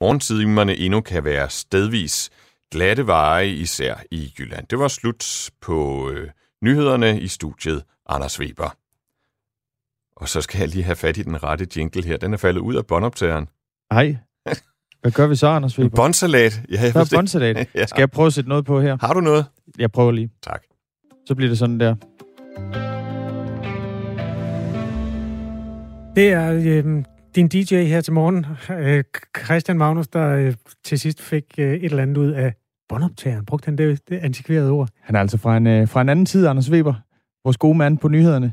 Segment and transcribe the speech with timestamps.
[0.00, 2.30] morgentimerne endnu kan være stedvis
[2.70, 4.66] glatte veje, især i Jylland.
[4.66, 6.30] Det var slut på øh,
[6.62, 8.76] nyhederne i studiet Anders Weber.
[10.16, 12.16] Og så skal jeg lige have fat i den rette jingle her.
[12.16, 13.48] Den er faldet ud af båndoptageren.
[13.92, 14.16] Hej.
[15.02, 15.96] Hvad gør vi så, Anders Weber?
[15.96, 16.60] Bondsalat.
[16.70, 17.56] Ja, jeg der er bondsalat.
[17.74, 17.86] ja.
[17.86, 18.96] Skal jeg prøve at sætte noget på her?
[19.00, 19.46] Har du noget?
[19.78, 20.30] Jeg prøver lige.
[20.42, 20.62] Tak.
[21.26, 21.94] Så bliver det sådan der.
[26.16, 27.04] Det er øh,
[27.38, 28.46] din DJ her til morgen,
[28.78, 29.04] øh,
[29.44, 32.54] Christian Magnus, der øh, til sidst fik øh, et eller andet ud af
[32.88, 33.44] båndoptageren.
[33.44, 34.88] Brugte han det, det antikverede ord?
[35.00, 36.94] Han er altså fra en, fra en anden tid, Anders Weber.
[37.44, 38.52] Vores gode mand på nyhederne.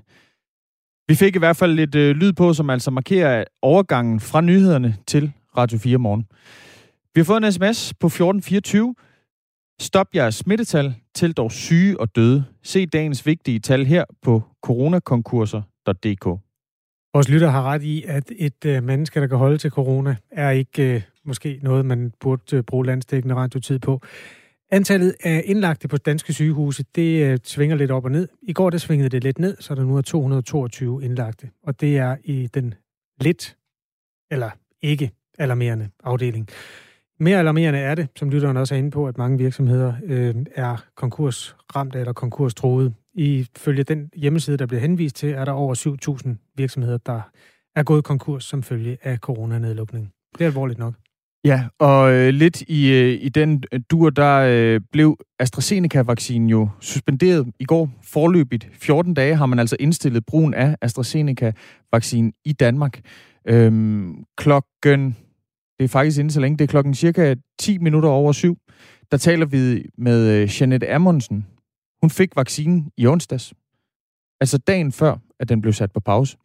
[1.07, 4.95] Vi fik i hvert fald lidt øh, lyd på, som altså markerer overgangen fra nyhederne
[5.07, 6.25] til Radio 4 morgen.
[7.15, 8.95] Vi har fået en sms på 1424.
[9.81, 12.45] Stop jeres smittetal til dog syge og døde.
[12.63, 16.44] Se dagens vigtige tal her på coronakonkurser.dk.
[17.15, 20.49] Vores lytter har ret i, at et øh, menneske, der kan holde til corona, er
[20.49, 24.01] ikke øh, måske noget, man burde øh, bruge landstækkende radiotid på.
[24.71, 28.27] Antallet af indlagte på danske sygehuse, det øh, svinger lidt op og ned.
[28.41, 31.49] I går der svingede det lidt ned, så der nu er 222 indlagte.
[31.63, 32.73] Og det er i den
[33.21, 33.57] lidt,
[34.31, 34.49] eller
[34.81, 36.47] ikke alarmerende afdeling.
[37.19, 40.85] Mere alarmerende er det, som lytteren også er inde på, at mange virksomheder øh, er
[40.95, 42.93] konkursramte eller konkurstroede.
[43.15, 45.75] Ifølge den hjemmeside, der bliver henvist til, er der over
[46.25, 47.21] 7.000 virksomheder, der
[47.75, 50.11] er gået konkurs som følge af coronanedlukningen.
[50.37, 50.93] Det er alvorligt nok.
[51.45, 56.69] Ja, og øh, lidt i, øh, i den øh, dur, der øh, blev AstraZeneca-vaccinen jo
[56.79, 58.69] suspenderet i går forløbigt.
[58.73, 63.01] 14 dage har man altså indstillet brugen af AstraZeneca-vaccinen i Danmark.
[63.47, 65.15] Øhm, klokken,
[65.79, 68.57] det er faktisk inden så længe, det er klokken cirka 10 minutter over syv,
[69.11, 71.45] der taler vi med øh, Jeanette Amundsen.
[72.05, 73.53] Hun fik vaccinen i onsdags,
[74.41, 76.37] altså dagen før, at den blev sat på pause.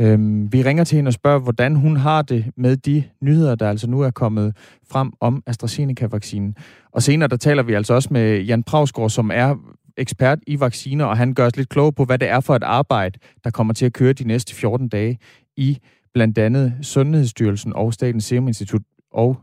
[0.00, 3.68] Øhm, vi ringer til hende og spørger, hvordan hun har det med de nyheder, der
[3.68, 4.56] altså nu er kommet
[4.90, 6.56] frem om AstraZeneca-vaccinen.
[6.92, 9.56] Og senere der taler vi altså også med Jan Pravsgaard, som er
[9.96, 12.62] ekspert i vacciner, og han gør os lidt klogere på, hvad det er for et
[12.62, 15.18] arbejde, der kommer til at køre de næste 14 dage
[15.56, 15.78] i
[16.14, 18.82] blandt andet Sundhedsstyrelsen og Statens Serum Institut
[19.12, 19.36] og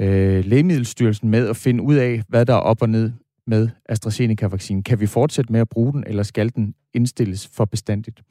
[0.00, 3.12] øh, Lægemiddelstyrelsen med at finde ud af, hvad der er op og ned
[3.48, 4.82] med AstraZeneca-vaccinen.
[4.82, 8.22] Kan vi fortsætte med at bruge den, eller skal den indstilles for bestandigt?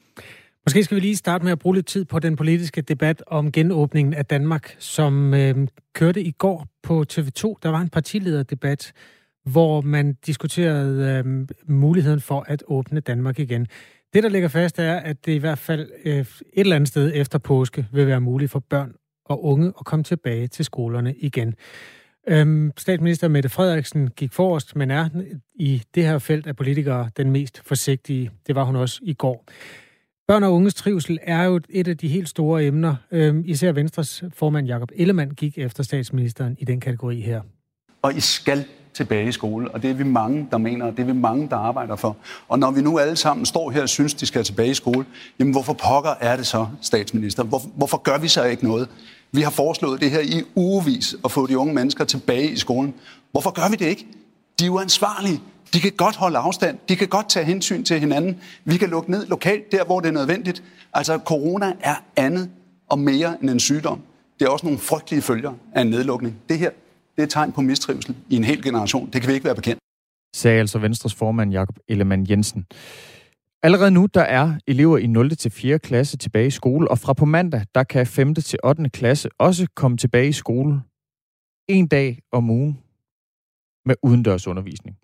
[0.65, 3.51] Måske skal vi lige starte med at bruge lidt tid på den politiske debat om
[3.51, 7.41] genåbningen af Danmark, som øh, kørte i går på TV2.
[7.63, 8.93] Der var en partilederdebat,
[9.45, 13.67] hvor man diskuterede øh, muligheden for at åbne Danmark igen.
[14.13, 17.11] Det, der ligger fast, er, at det i hvert fald øh, et eller andet sted
[17.15, 18.93] efter påske vil være muligt for børn
[19.25, 21.55] og unge at komme tilbage til skolerne igen.
[22.29, 25.09] Øhm, statsminister Mette Frederiksen gik forrest, men er
[25.55, 28.31] i det her felt af politikere den mest forsigtige.
[28.47, 29.45] Det var hun også i går.
[30.27, 32.95] Børn og unges trivsel er jo et af de helt store emner.
[33.11, 37.41] Øhm, især Venstres formand Jakob Ellemann gik efter statsministeren i den kategori her.
[38.01, 40.99] Og I skal tilbage i skole, og det er vi mange, der mener, og det
[40.99, 42.17] er vi mange, der arbejder for.
[42.47, 45.05] Og når vi nu alle sammen står her og synes, de skal tilbage i skole,
[45.39, 47.43] jamen hvorfor pokker er det så, statsminister?
[47.43, 48.89] Hvor, hvorfor gør vi så ikke noget?
[49.31, 52.93] Vi har foreslået det her i ugevis, at få de unge mennesker tilbage i skolen.
[53.31, 54.07] Hvorfor gør vi det ikke?
[54.59, 55.41] De er uansvarlige.
[55.73, 56.77] De kan godt holde afstand.
[56.89, 58.37] De kan godt tage hensyn til hinanden.
[58.65, 60.63] Vi kan lukke ned lokalt der, hvor det er nødvendigt.
[60.93, 62.49] Altså, corona er andet
[62.89, 64.01] og mere end en sygdom.
[64.39, 66.35] Det er også nogle frygtelige følger af en nedlukning.
[66.49, 66.69] Det her,
[67.15, 69.09] det er et tegn på mistrivsel i en hel generation.
[69.13, 69.79] Det kan vi ikke være bekendt.
[70.35, 72.65] Sagde altså Venstres formand Jakob Ellemann Jensen.
[73.63, 75.29] Allerede nu, der er elever i 0.
[75.35, 75.79] til 4.
[75.79, 78.35] klasse tilbage i skole, og fra på mandag, der kan 5.
[78.35, 78.89] til 8.
[78.89, 80.81] klasse også komme tilbage i skole
[81.67, 82.79] en dag om ugen
[83.85, 84.97] med udendørsundervisning.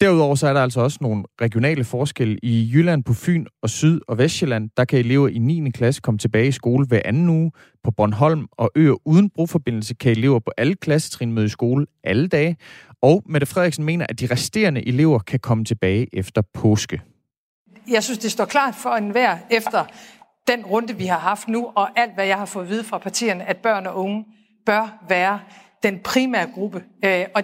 [0.00, 2.38] Derudover så er der altså også nogle regionale forskelle.
[2.42, 5.70] I Jylland, på Fyn og Syd- og Vestjylland, der kan elever i 9.
[5.70, 7.52] klasse komme tilbage i skole hver anden uge.
[7.84, 12.28] På Bornholm og øer uden broforbindelse kan elever på alle klassetrin møde i skole alle
[12.28, 12.56] dage.
[13.02, 17.00] Og Mette Frederiksen mener, at de resterende elever kan komme tilbage efter påske.
[17.90, 19.84] Jeg synes, det står klart for enhver efter
[20.48, 22.98] den runde, vi har haft nu, og alt, hvad jeg har fået at vide fra
[22.98, 24.24] partierne, at børn og unge
[24.66, 25.40] bør være
[25.82, 26.84] den primære gruppe.
[27.04, 27.42] Øh, og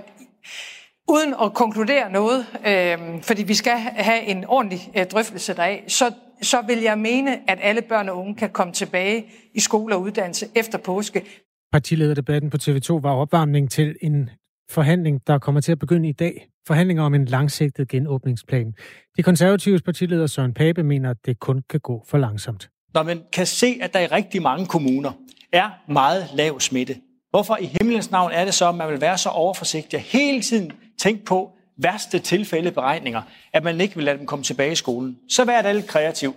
[1.08, 6.12] uden at konkludere noget, øh, fordi vi skal have en ordentlig øh, drøftelse deraf, så,
[6.42, 10.02] så vil jeg mene, at alle børn og unge kan komme tilbage i skole og
[10.02, 11.24] uddannelse efter påske.
[11.72, 14.30] Partilederdebatten på TV2 var opvarmning til en
[14.70, 16.48] forhandling, der kommer til at begynde i dag.
[16.66, 18.74] Forhandlinger om en langsigtet genåbningsplan.
[19.16, 22.70] De konservatives partileder Søren Pape mener, at det kun kan gå for langsomt.
[22.94, 25.12] Når man kan se, at der i rigtig mange kommuner
[25.52, 26.96] er meget lav smitte,
[27.30, 30.42] hvorfor i himlens navn er det så, at man vil være så overforsigtig og hele
[30.42, 31.50] tiden tænke på
[31.82, 33.22] værste tilfælde beregninger,
[33.52, 35.18] at man ikke vil lade dem komme tilbage i skolen?
[35.28, 36.34] Så vær da lidt kreativ.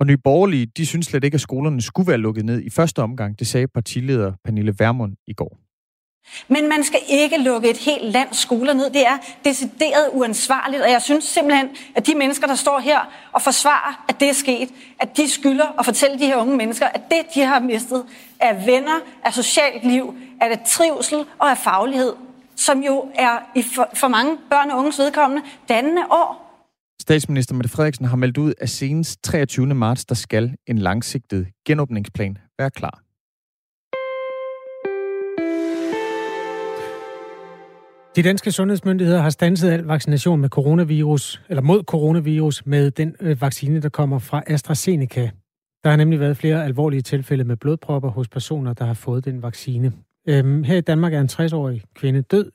[0.00, 3.02] Og Nye Borgerlige, de synes slet ikke, at skolerne skulle være lukket ned i første
[3.02, 3.38] omgang.
[3.38, 5.67] Det sagde partileder Pernille Vermund i går.
[6.48, 8.90] Men man skal ikke lukke et helt lands skoler ned.
[8.90, 12.98] Det er decideret uansvarligt, og jeg synes simpelthen, at de mennesker, der står her
[13.32, 14.68] og forsvarer, at det er sket,
[15.00, 18.04] at de skylder at fortælle de her unge mennesker, at det, de har mistet,
[18.40, 22.12] er venner, er socialt liv, er det trivsel og er faglighed,
[22.56, 26.48] som jo er i for, for mange børn og unges vedkommende dannende år.
[27.00, 29.66] Statsminister Mette Frederiksen har meldt ud, at senest 23.
[29.66, 33.07] marts, der skal en langsigtet genåbningsplan være klar.
[38.16, 43.40] De danske sundhedsmyndigheder har stanset al vaccination med coronavirus, eller mod coronavirus, med den øh,
[43.40, 45.30] vaccine, der kommer fra AstraZeneca.
[45.84, 49.42] Der har nemlig været flere alvorlige tilfælde med blodpropper hos personer, der har fået den
[49.42, 49.92] vaccine.
[50.28, 52.52] Øhm, her i Danmark er en 60-årig kvinde død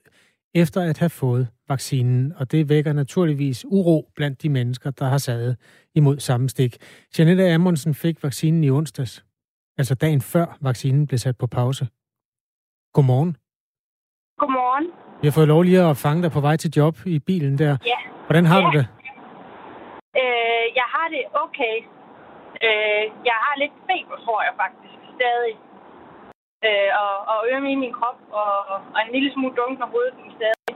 [0.56, 5.18] efter at have fået vaccinen, og det vækker naturligvis uro blandt de mennesker, der har
[5.18, 5.56] sad
[5.96, 6.78] imod samme stik.
[7.18, 9.26] Janette Amundsen fik vaccinen i onsdags,
[9.78, 11.88] altså dagen før vaccinen blev sat på pause.
[12.94, 13.38] Godmorgen.
[14.40, 14.93] Godmorgen.
[15.24, 17.78] Vi har fået lov lige at fange dig på vej til job i bilen der.
[17.92, 18.00] Ja.
[18.28, 18.66] Hvordan har ja.
[18.66, 18.86] du det?
[20.22, 21.76] Øh, jeg har det okay.
[22.68, 25.56] Øh, jeg har lidt feber, tror jeg faktisk, stadig.
[26.68, 28.54] Øh, og, og ømme i min krop, og,
[28.94, 30.76] og en lille smule dunken hovedet stadig.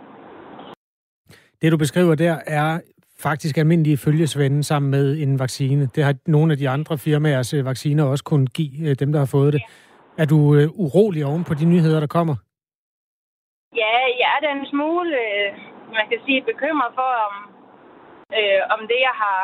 [1.62, 2.80] Det, du beskriver der, er
[3.20, 5.90] faktisk almindelige følgesvende sammen med en vaccine.
[5.96, 9.26] Det har nogle af de andre firmaers vacciner også kunnet give øh, dem, der har
[9.38, 9.62] fået det.
[10.18, 12.36] Er du øh, urolig oven på de nyheder, der kommer?
[13.82, 15.50] Ja, jeg er da en smule, øh,
[15.98, 17.36] man kan sige, bekymret for, om,
[18.38, 19.42] øh, om det, jeg har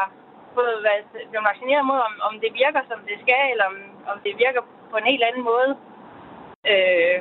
[0.58, 3.78] fået været, blevet vaccineret mod, om, om det virker, som det skal, eller om,
[4.12, 5.72] om det virker på en helt anden måde.
[6.72, 7.18] Øh,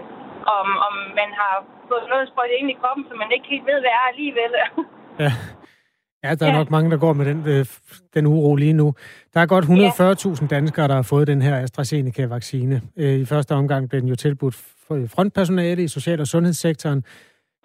[0.59, 1.55] om, om man har
[1.91, 4.53] fået noget sprøjtet ind i kroppen, som man ikke helt ved, hvad er alligevel.
[5.25, 5.33] Ja.
[6.25, 6.59] Ja, der er Ja.
[6.59, 7.67] nok mange, der går med den, øh,
[8.15, 8.95] den uro lige nu.
[9.35, 12.83] Der er godt 140.000 danskere, der har fået den her AstraZeneca-vaccine.
[12.97, 14.57] Øh, I første omgang blev den jo tilbudt
[15.09, 17.05] frontpersonale i social- og sundhedssektoren,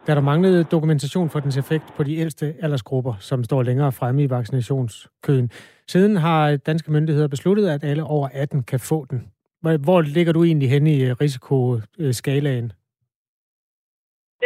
[0.07, 4.23] da der manglede dokumentation for dens effekt på de ældste aldersgrupper, som står længere fremme
[4.23, 5.51] i vaccinationskøen.
[5.87, 9.19] Siden har danske myndigheder besluttet, at alle over 18 kan få den.
[9.61, 12.71] Hvor- Hvor ligger du egentlig henne i øh, risikoskalaen?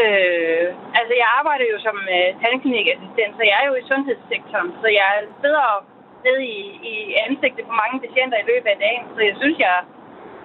[0.03, 0.67] Øh,
[0.99, 4.69] altså, jeg arbejder jo som øh, tandklinikassistent, så jeg er jo i sundhedssektoren.
[4.81, 5.11] Så jeg
[5.41, 5.67] sidder
[6.25, 6.59] nede i,
[6.91, 6.95] i
[7.27, 9.05] ansigtet på mange patienter i løbet af dagen.
[9.15, 9.75] Så jeg synes, jeg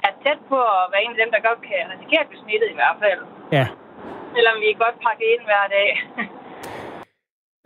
[0.07, 2.69] er tæt på at være en af dem, der godt kan risikere at blive smittet
[2.75, 3.21] i hvert fald.
[3.59, 3.67] Ja,
[4.35, 5.89] Selvom vi er godt pakket ind hver dag.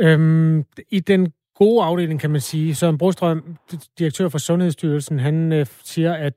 [0.03, 3.57] Øhm, I den gode afdeling, kan man sige, Søren Brostrøm,
[3.99, 6.33] direktør for Sundhedsstyrelsen, han øh, siger, at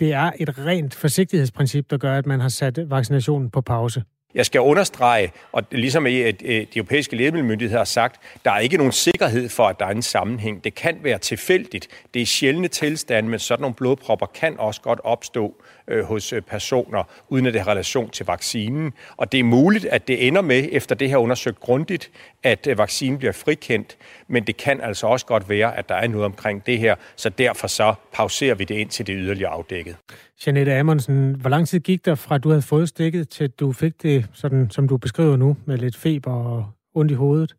[0.00, 4.04] det er et rent forsigtighedsprincip, der gør, at man har sat vaccinationen på pause.
[4.36, 8.58] Jeg skal understrege, og ligesom i, at øh, de europæiske lægemiddelmyndigheder har sagt, der er
[8.58, 10.64] ikke nogen sikkerhed for, at der er en sammenhæng.
[10.64, 11.88] Det kan være tilfældigt.
[12.14, 15.54] Det er sjældne tilstande, men sådan nogle blodpropper kan også godt opstå
[15.88, 18.92] øh, hos øh, personer, uden at det har relation til vaccinen.
[19.16, 22.10] Og det er muligt, at det ender med, efter det her undersøgt grundigt,
[22.42, 23.96] at øh, vaccinen bliver frikendt.
[24.28, 26.94] Men det kan altså også godt være, at der er noget omkring det her.
[27.16, 29.96] Så derfor så pauserer vi det ind til det yderligere afdækket.
[30.46, 33.72] Janette Amundsen, hvor lang tid gik der fra, at du havde fået stikket, til du
[33.72, 37.54] fik det, sådan som du beskriver nu, med lidt feber og ondt i hovedet?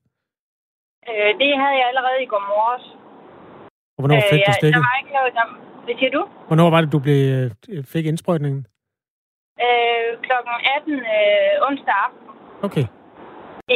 [1.09, 2.85] øh, det havde jeg allerede i går morges.
[3.95, 4.73] Og hvornår fik du jeg, stikket?
[4.73, 5.66] der var ikke noget, der...
[5.87, 6.23] Hvad siger du?
[6.47, 7.21] Hvornår var det, du blev,
[7.71, 8.61] øh, fik indsprøjtningen?
[9.65, 12.27] Øh, klokken 18 øh, onsdag aften.
[12.67, 12.85] Okay.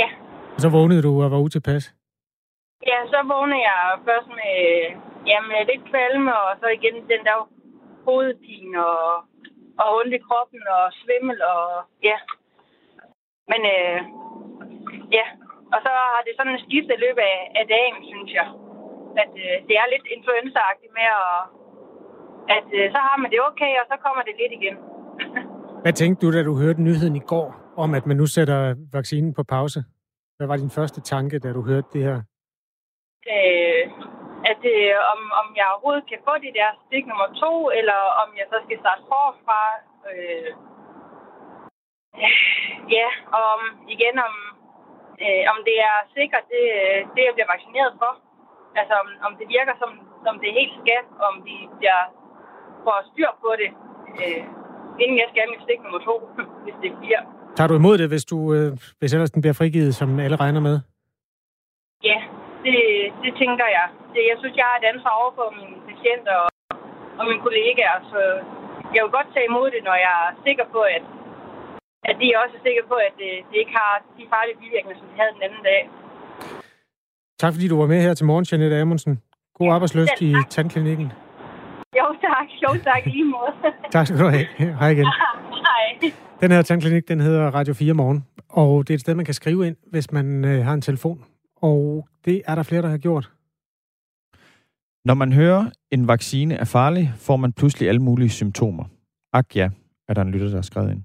[0.02, 0.08] Ja.
[0.56, 1.84] Og så vågnede du og var utilpas?
[2.92, 4.56] Ja, så vågnede jeg først med,
[5.32, 7.38] ja, med lidt kvalme, og så igen den der
[8.08, 9.08] hovedpine og,
[9.82, 11.66] og ondt i kroppen og svimmel og
[12.10, 12.18] ja.
[13.52, 14.00] Men øh,
[15.18, 15.26] ja,
[15.74, 18.48] og så har det sådan skiftet i løbet af, af dagen, synes jeg.
[19.24, 21.61] At øh, det er lidt influenzaagtigt med at,
[22.50, 24.76] at øh, så har man det okay, og så kommer det lidt igen.
[25.84, 29.34] Hvad tænkte du, da du hørte nyheden i går, om at man nu sætter vaccinen
[29.34, 29.84] på pause?
[30.38, 32.22] Hvad var din første tanke, da du hørte det her?
[33.30, 33.84] øh,
[34.52, 38.30] at øh, om, om jeg overhovedet kan få det der stik nummer to, eller om
[38.40, 39.62] jeg så skal starte forfra.
[40.12, 40.52] Øh,
[42.98, 43.08] ja,
[43.44, 43.62] om,
[43.96, 44.36] igen om,
[45.26, 46.66] øh, om det er sikkert, det,
[47.16, 48.14] det jeg bliver vaccineret for.
[48.80, 49.92] Altså om, om det virker, som,
[50.26, 52.02] som det helt skal, om de bliver
[52.86, 53.70] får styr på det,
[54.22, 54.42] øh,
[55.02, 56.16] inden jeg skal have mit stik nummer to,
[56.64, 57.22] hvis det bliver.
[57.58, 58.70] Tager du imod det, hvis, du, øh,
[59.00, 60.76] hvis ellers den bliver frigivet, som alle regner med?
[62.10, 62.20] Ja,
[62.66, 62.78] det,
[63.24, 63.88] det tænker jeg.
[64.14, 66.50] Det, jeg synes, jeg har et ansvar over for mine patienter og,
[67.20, 68.22] og mine kollegaer, så
[68.96, 71.04] jeg vil godt tage imod det, når jeg er sikker på, at,
[72.10, 75.08] at de også er sikre på, at det, det ikke har de farlige bivirkninger, som
[75.12, 75.82] de havde den anden dag.
[77.42, 79.14] Tak fordi du var med her til morgen, Janette Amundsen.
[79.58, 81.08] God arbejdsløst selv i tandklinikken.
[81.98, 82.48] Jo, tak.
[82.64, 83.06] Jo, tak.
[83.06, 83.74] Lige måde.
[83.92, 84.46] Tak skal du have.
[84.58, 85.06] Hej igen.
[85.68, 86.12] Hej.
[86.42, 89.34] Den her tandklinik, den hedder Radio 4 Morgen, og det er et sted, man kan
[89.34, 91.24] skrive ind, hvis man øh, har en telefon.
[91.62, 93.32] Og det er der flere, der har gjort.
[95.06, 98.84] Når man hører, en vaccine er farlig, får man pludselig alle mulige symptomer.
[99.34, 99.70] Ak ja,
[100.10, 101.04] er der en lytter, der har skrevet ind.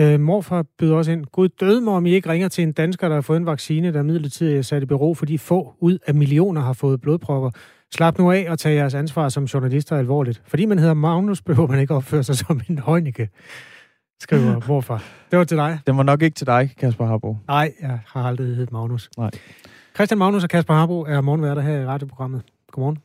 [0.00, 1.24] Øh, morfar byder også ind.
[1.26, 3.92] Gud død mig, om I ikke ringer til en dansker, der har fået en vaccine,
[3.92, 7.50] der midlertidigt er sat i bureau, fordi få ud af millioner har fået blodpropper.
[7.94, 10.42] Slap nu af og tag jeres ansvar som journalister alvorligt.
[10.46, 13.28] Fordi man hedder Magnus, behøver man ikke opføre sig som en højnike,
[14.20, 15.04] skriver morfar.
[15.30, 15.78] Det var til dig.
[15.86, 17.36] Den var nok ikke til dig, Kasper Harbo.
[17.48, 19.10] Nej, jeg har aldrig heddet Magnus.
[19.18, 19.30] Nej.
[19.94, 22.42] Christian Magnus og Kasper Harbo er morgenværter her i radioprogrammet.
[22.72, 22.98] Godmorgen.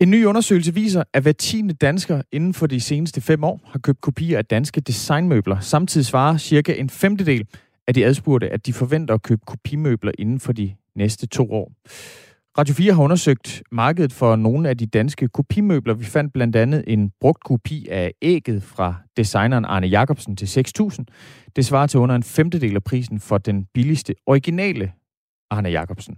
[0.00, 3.78] En ny undersøgelse viser, at hver tiende dansker inden for de seneste fem år har
[3.78, 5.60] købt kopier af danske designmøbler.
[5.60, 7.46] Samtidig svarer cirka en femtedel
[7.88, 11.72] af de adspurgte, at de forventer at købe kopimøbler inden for de næste to år.
[12.58, 15.94] Radio 4 har undersøgt markedet for nogle af de danske kopimøbler.
[15.94, 21.04] Vi fandt blandt andet en brugt kopi af ægget fra designeren Arne Jacobsen til 6.000.
[21.56, 24.92] Det svarer til under en femtedel af prisen for den billigste originale
[25.50, 26.16] Arne Jacobsen.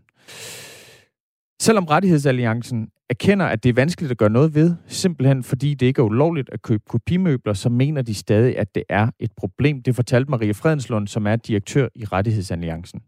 [1.63, 6.01] Selvom Rettighedsalliancen erkender, at det er vanskeligt at gøre noget ved, simpelthen fordi det ikke
[6.01, 9.83] er ulovligt at købe kopimøbler, så mener de stadig, at det er et problem.
[9.83, 13.01] Det fortalte Marie Fredenslund, som er direktør i Rettighedsalliancen.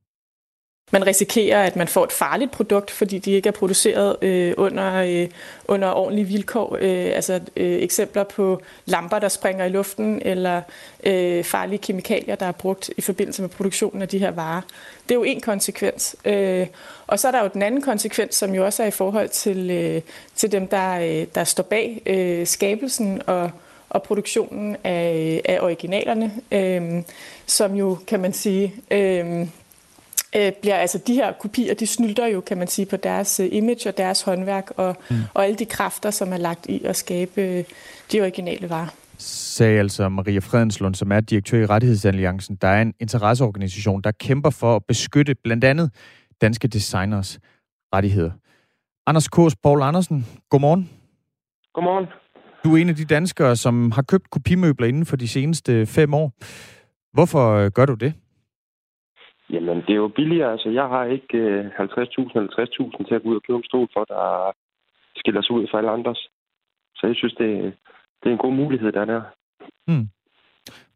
[0.93, 4.95] Man risikerer, at man får et farligt produkt, fordi de ikke er produceret øh, under,
[4.95, 5.29] øh,
[5.65, 6.79] under ordentlige vilkår.
[6.81, 10.63] Øh, altså øh, eksempler på lamper, der springer i luften, eller
[11.05, 14.61] øh, farlige kemikalier, der er brugt i forbindelse med produktionen af de her varer.
[15.03, 16.17] Det er jo en konsekvens.
[16.25, 16.67] Øh,
[17.07, 19.71] og så er der jo den anden konsekvens, som jo også er i forhold til,
[19.71, 20.03] øh,
[20.37, 23.51] til dem, der, øh, der står bag øh, skabelsen og,
[23.89, 27.03] og produktionen af, øh, af originalerne, øh,
[27.47, 28.75] som jo, kan man sige...
[28.91, 29.47] Øh,
[30.37, 33.49] øh, bliver altså de her kopier, de snylter jo, kan man sige, på deres øh,
[33.53, 35.17] image og deres håndværk og, mm.
[35.35, 37.65] og alle de kræfter, som er lagt i at skabe øh,
[38.13, 38.89] de originale varer.
[39.19, 42.57] Sagde altså Maria Fredenslund, som er direktør i Rettighedsalliancen.
[42.57, 45.91] Der er en interesseorganisation, der kæmper for at beskytte blandt andet
[46.41, 47.39] danske designers
[47.95, 48.31] rettigheder.
[49.07, 50.91] Anders Kås Paul Andersen, godmorgen.
[51.75, 52.07] Godmorgen.
[52.65, 56.15] Du er en af de danskere, som har købt kopimøbler inden for de seneste fem
[56.15, 56.33] år.
[57.13, 58.15] Hvorfor øh, gør du det?
[59.51, 60.53] Jamen, det er jo billigere.
[60.53, 63.65] Altså, jeg har ikke øh, 50.000 eller 60.000 til at gå ud og købe en
[63.65, 64.53] stol for, der
[65.17, 66.29] skiller sig ud fra alle andres.
[66.97, 67.49] Så jeg synes, det,
[68.21, 69.23] det er en god mulighed, der er der.
[69.87, 70.09] Hmm.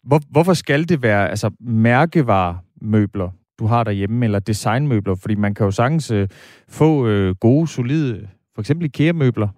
[0.02, 5.14] Hvor, hvorfor skal det være altså, mærkevaremøbler, du har derhjemme, eller designmøbler?
[5.22, 6.28] Fordi man kan jo sagtens øh,
[6.68, 9.48] få øh, gode, solide, for eksempel IKEA-møbler.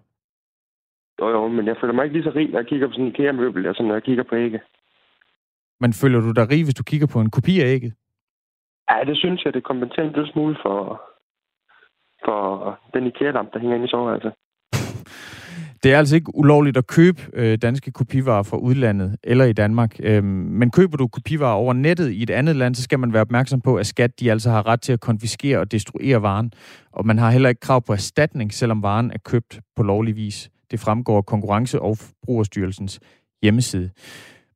[1.21, 3.05] Jo, jo, men jeg føler mig ikke lige så rig, når jeg kigger på sådan
[3.05, 4.61] en IKEA-møbel, altså når jeg kigger på ægge.
[5.81, 7.93] Men føler du dig rig, hvis du kigger på en kopi af ægget?
[8.91, 11.03] Ja, det synes jeg, det kompenserer en lille smule for,
[12.25, 12.39] for
[12.95, 14.27] den IKEA-lamp, der hænger inde i soveværelset.
[14.27, 14.43] Altså.
[15.83, 19.97] Det er altså ikke ulovligt at købe øh, danske kopivarer fra udlandet eller i Danmark.
[20.03, 23.23] Øhm, men køber du kopivarer over nettet i et andet land, så skal man være
[23.23, 26.53] opmærksom på, at skat de altså har ret til at konfiskere og destruere varen.
[26.93, 30.51] Og man har heller ikke krav på erstatning, selvom varen er købt på lovlig vis.
[30.71, 33.01] Det fremgår af Konkurrence- og Forbrugerstyrelsens
[33.43, 33.91] hjemmeside.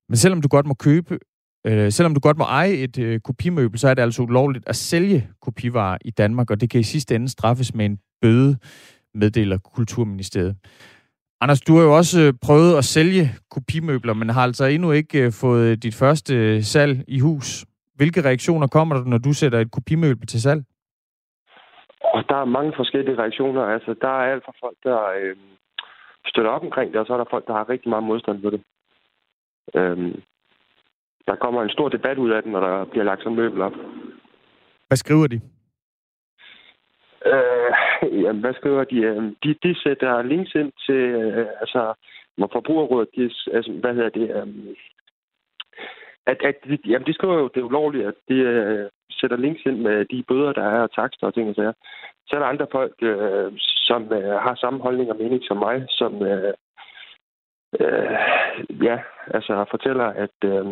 [0.08, 1.18] Men selvom du godt må købe
[1.66, 4.76] Øh, selvom du godt må eje et øh, kopimøbel, så er det altså ulovligt at
[4.76, 8.58] sælge kopivarer i Danmark, og det kan i sidste ende straffes med en bøde,
[9.14, 10.56] meddeler Kulturministeriet.
[11.40, 15.24] Anders, du har jo også øh, prøvet at sælge kopimøbler, men har altså endnu ikke
[15.24, 17.64] øh, fået øh, dit første øh, salg i hus.
[17.94, 20.62] Hvilke reaktioner kommer der, når du sætter et kopimøbel til salg?
[22.14, 23.62] Og der er mange forskellige reaktioner.
[23.62, 25.36] Altså, der er alt fra folk, der øh,
[26.26, 28.50] støtter op omkring det, og så er der folk, der har rigtig meget modstand på
[28.50, 28.60] det.
[29.74, 30.22] Øhm,
[31.26, 33.72] der kommer en stor debat ud af den, når der bliver lagt sådan møbel op.
[34.88, 35.40] Hvad skriver de?
[37.26, 37.72] Øh,
[38.22, 38.96] jamen, hvad skriver de?
[38.96, 41.94] Øhm, de, de sætter links ind til, øh, altså,
[42.36, 44.76] hvor forbrugerrådet, de, altså, hvad hedder det, øh,
[46.26, 49.62] at, at de, jamen, de skriver jo, det er ulovligt, at de øh, sætter links
[49.66, 51.72] ind med de bøder, der er, og takster og ting og sager.
[52.26, 55.86] Så er der andre folk, øh, som øh, har samme holdning og mening som mig,
[55.88, 56.54] som øh,
[57.80, 58.16] øh,
[58.82, 60.66] ja, altså fortæller, at øh,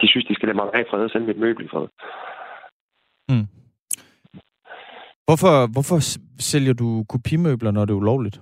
[0.00, 1.86] de synes, de skal lade mig være i fred og sende mit møbel i fred.
[3.28, 3.46] Mm.
[5.26, 5.98] Hvorfor, hvorfor
[6.50, 8.40] sælger du kopimøbler, når det er ulovligt?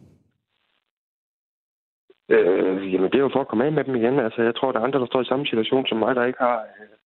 [2.34, 4.18] Øh, jamen, det er jo for at komme af med dem igen.
[4.18, 6.38] Altså, jeg tror, der er andre, der står i samme situation som mig, der ikke
[6.38, 6.96] har øh,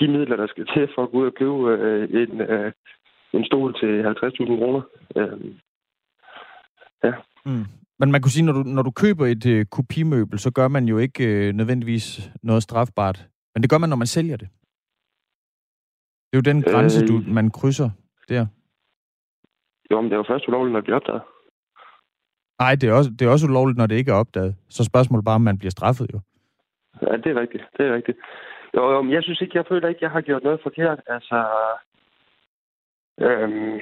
[0.00, 2.72] de midler, der skal til for at gå ud og købe øh, en, øh,
[3.32, 4.82] en stol til 50.000 kroner.
[5.16, 5.54] Øh,
[7.04, 7.12] ja.
[7.46, 7.66] Mm.
[7.98, 10.84] Men man kunne sige, når du, når du køber et øh, kopimøbel, så gør man
[10.84, 13.26] jo ikke øh, nødvendigvis noget strafbart.
[13.54, 14.48] Men det gør man, når man sælger det.
[16.26, 17.90] Det er jo den grænse, øh, du, man krydser
[18.28, 18.46] der.
[19.90, 21.22] Jo, men det er jo først ulovligt, når det bliver opdaget.
[22.60, 24.56] Nej, det er, også, det er også ulovligt, når det ikke er opdaget.
[24.68, 26.20] Så spørgsmålet bare, om man bliver straffet jo.
[27.02, 27.64] Ja, det er rigtigt.
[27.76, 28.18] Det er rigtigt.
[28.74, 31.00] Jo, jo, men jeg synes ikke, jeg føler ikke, jeg har gjort noget forkert.
[31.06, 31.38] Altså,
[33.20, 33.76] øhm,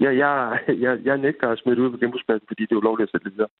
[0.00, 3.12] ja, jeg, jeg, jeg nægter at smide ud på genbrugspladsen, fordi det er ulovligt at
[3.12, 3.52] sætte det videre.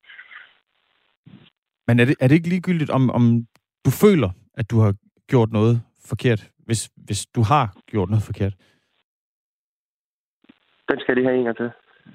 [1.87, 3.47] Men er det, er det ikke ligegyldigt, om, om
[3.85, 4.95] du føler, at du har
[5.29, 8.55] gjort noget forkert, hvis, hvis du har gjort noget forkert?
[10.89, 11.71] Den skal de have en gang til.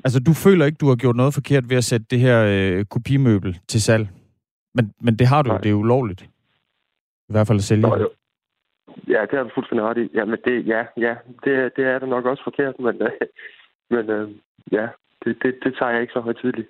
[0.06, 2.86] Altså, du føler ikke, du har gjort noget forkert ved at sætte det her øh,
[2.86, 4.08] kopimøbel til salg.
[4.76, 5.58] Men, men det har du, Nej.
[5.58, 6.22] det er ulovligt.
[7.30, 7.82] I hvert fald at sælge.
[7.82, 8.10] Nå, jo.
[9.08, 10.10] Ja, det har du fuldstændig ret i.
[10.14, 13.12] Ja, men det, ja, ja, det, det er det nok også forkert, men, øh,
[13.96, 14.32] men øh,
[14.72, 14.88] ja,
[15.24, 16.70] det, det, det tager jeg ikke så højtidligt.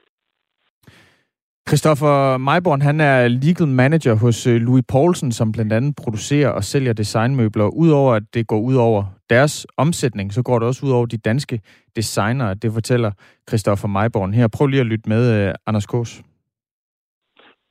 [1.68, 6.64] Christoffer Meiborn, han er legal manager hos øh, Louis Poulsen, som blandt andet producerer og
[6.64, 7.68] sælger designmøbler.
[7.68, 11.18] Udover at det går ud over deres omsætning, så går det også ud over de
[11.18, 11.62] danske
[11.96, 12.54] designere.
[12.54, 13.12] Det fortæller
[13.50, 14.48] Christoffer Meiborn her.
[14.58, 16.24] Prøv lige at lytte med, øh, Anders Kås.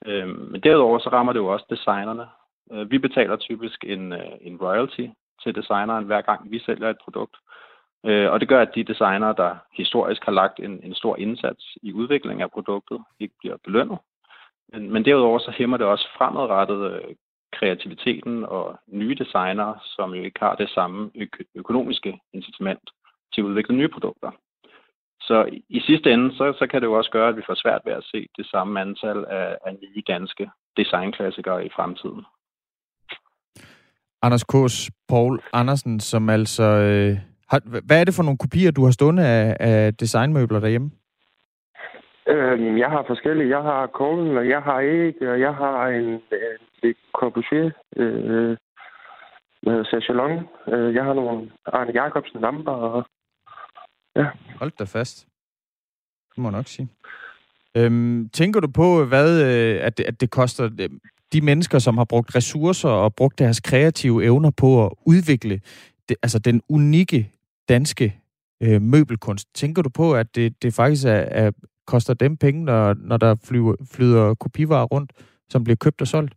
[0.06, 2.24] Øhm, men derudover så rammer det jo også designerne.
[2.72, 5.06] Øh, vi betaler typisk en, en royalty
[5.42, 7.36] til designeren, hver gang vi sælger et produkt.
[8.06, 11.76] Øh, og det gør, at de designere, der historisk har lagt en, en stor indsats
[11.82, 13.98] i udviklingen af produktet, ikke bliver belønnet.
[14.72, 17.14] Men, men derudover så hæmmer det også fremadrettet øh,
[17.52, 22.90] kreativiteten og nye designere, som jo ikke har det samme ø- økonomiske incitament
[23.34, 24.30] til at udvikle nye produkter.
[25.20, 27.54] Så i- i sidste ende, så, så kan det jo også gøre, at vi får
[27.54, 32.24] svært ved at se det samme antal af, af nye danske designklassikere i fremtiden.
[34.22, 36.62] Anders Kås Paul Andersen, som altså...
[36.62, 37.18] Øh,
[37.50, 40.90] har, hvad er det for nogle kopier, du har stående af, af designmøbler derhjemme?
[42.28, 43.48] Øhm, jeg har forskellige.
[43.56, 48.56] Jeg har koglen, og jeg har æg, og jeg har en, en Le Corbusier, øh,
[49.66, 50.48] hedder det, Chalon.
[50.68, 53.06] Øh, jeg har nogle Arne Jacobsen lamper, og
[54.16, 54.26] ja.
[54.58, 55.26] Hold da fast.
[56.30, 56.88] Det må jeg nok sige.
[57.76, 60.90] Øhm, tænker du på, hvad øh, at, det, at det koster øh,
[61.32, 65.60] de mennesker, som har brugt ressourcer og brugt deres kreative evner på at udvikle
[66.08, 67.30] det, altså den unikke
[67.74, 68.06] danske
[68.64, 69.46] øh, møbelkunst?
[69.54, 71.50] Tænker du på, at det, det faktisk er, er,
[71.86, 75.10] koster dem penge, når, når der flyver, flyder kopivarer rundt,
[75.48, 76.34] som bliver købt og solgt?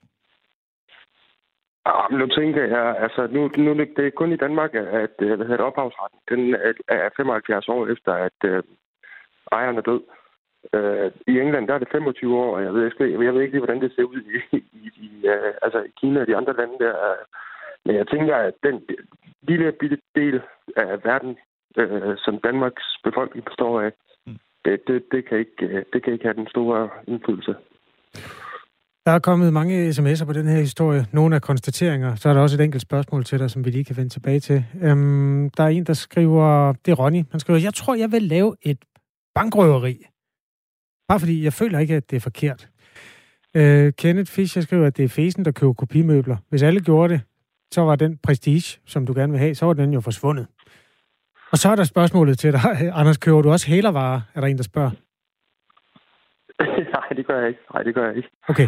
[1.87, 5.45] Ja, men nu tænker jeg, altså nu, nu det er kun i Danmark, at hvad
[5.47, 6.55] hedder det, ophavsretten, den
[6.87, 8.63] er, 75 år efter, at øh,
[9.51, 10.01] ejeren er død.
[10.73, 13.53] Øh, I England, der er det 25 år, og jeg ved ikke, jeg ved ikke
[13.53, 16.53] lige, hvordan det ser ud i, i, i, øh, altså i Kina og de andre
[16.59, 16.95] lande der.
[17.09, 17.25] Øh,
[17.85, 18.75] øh, Men jeg tænker, at den
[19.41, 20.41] lille bitte del
[20.77, 21.37] af verden,
[21.77, 23.91] øh, som Danmarks befolkning består af,
[24.65, 27.55] det, det, det, kan ikke, øh, det kan ikke have den store indflydelse.
[29.05, 31.05] Der er kommet mange sms'er på den her historie.
[31.11, 32.15] Nogle af konstateringer.
[32.15, 34.39] Så er der også et enkelt spørgsmål til dig, som vi lige kan vende tilbage
[34.39, 34.65] til.
[34.81, 36.73] Øhm, der er en, der skriver...
[36.85, 37.23] Det er Ronny.
[37.31, 38.77] Han skriver, jeg tror, jeg vil lave et
[39.35, 40.05] bankrøveri.
[41.07, 42.69] Bare fordi jeg føler ikke, at det er forkert.
[43.55, 46.37] Øh, Kenneth Fischer skriver, at det er fesen, der køber kopimøbler.
[46.49, 47.21] Hvis alle gjorde det,
[47.73, 50.47] så var den prestige, som du gerne vil have, så var den jo forsvundet.
[51.51, 52.61] Og så er der spørgsmålet til dig.
[52.99, 54.21] Anders, køber du også hælervarer?
[54.33, 54.91] Er der en, der spørger?
[56.95, 57.59] Nej, det gør jeg ikke.
[57.73, 58.29] Nej, det gør jeg ikke.
[58.47, 58.67] Okay.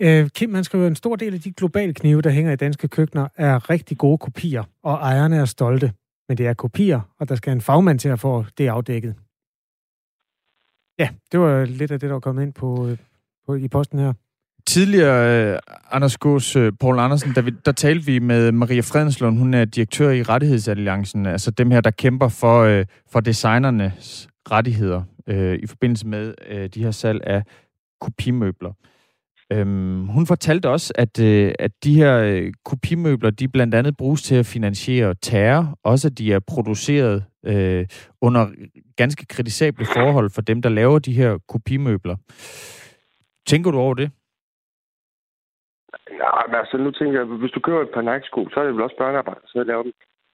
[0.00, 2.88] Øh, Kim, han skriver, en stor del af de globale knive, der hænger i danske
[2.88, 5.92] køkkener, er rigtig gode kopier, og ejerne er stolte.
[6.28, 9.14] Men det er kopier, og der skal en fagmand til at få det afdækket.
[10.98, 12.98] Ja, det var lidt af det, der var kommet ind på, øh,
[13.46, 14.12] på i posten her.
[14.66, 15.58] Tidligere, øh,
[15.90, 19.38] Anders Gås, øh, Paul Andersen, der, vi, der talte vi med Maria Fredenslund.
[19.38, 25.02] Hun er direktør i Rettighedsalliancen, altså dem her, der kæmper for, øh, for designernes rettigheder
[25.26, 27.42] øh, i forbindelse med øh, de her salg af
[28.00, 28.72] kopimøbler.
[29.52, 34.22] Øhm, hun fortalte også, at, øh, at de her øh, kopimøbler, de blandt andet bruges
[34.22, 35.78] til at finansiere terror.
[35.82, 37.86] Også at de er produceret øh,
[38.20, 38.46] under
[38.96, 42.16] ganske kritisable forhold for dem, der laver de her kopimøbler.
[43.46, 44.10] Tænker du over det?
[46.24, 48.74] Nej, men altså nu tænker jeg, hvis du køber et par Nike-sko, så er det
[48.74, 49.92] vel også børnearbejde, så jeg laver dem.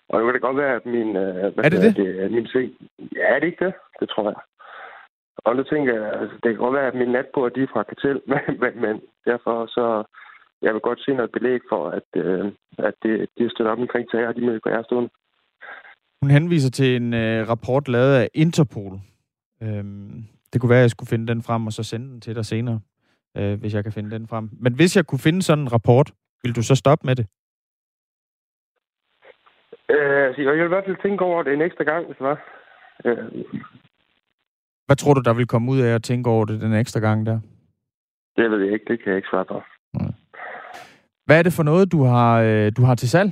[0.08, 1.08] Og det kan da godt være, at min...
[1.24, 1.96] Øh, hvad Er det det?
[1.96, 2.32] det?
[2.32, 2.68] Min seng...
[3.16, 3.74] Ja, er det ikke det?
[4.00, 4.40] Det tror jeg.
[5.44, 7.82] Og nu tænker jeg, altså, det kan godt være, at min natbord, de er fra
[7.82, 8.94] kartel, men, men, men
[9.30, 10.04] derfor så...
[10.62, 12.44] Jeg vil godt se noget belæg for, at, øh,
[12.78, 15.10] at det, de er støttet op omkring terror, de møder, jeg er stående.
[16.22, 19.00] Hun henviser til en øh, rapport lavet af Interpol.
[19.62, 22.34] Øhm, det kunne være, at jeg skulle finde den frem og så sende den til
[22.34, 22.80] dig senere,
[23.36, 24.50] øh, hvis jeg kan finde den frem.
[24.52, 26.12] Men hvis jeg kunne finde sådan en rapport,
[26.42, 27.26] vil du så stoppe med det?
[29.90, 32.26] Øh, altså, jeg vil i hvert fald tænke over det en ekstra gang, hvis det
[32.26, 32.38] var.
[33.04, 33.44] Øh,
[34.86, 37.26] Hvad tror du, der vil komme ud af at tænke over det den ekstra gang
[37.26, 37.40] der?
[38.36, 39.62] det ved jeg ikke, det kan jeg ikke svare på.
[41.26, 43.30] Hvad er det for noget, du har, øh, du har til salg?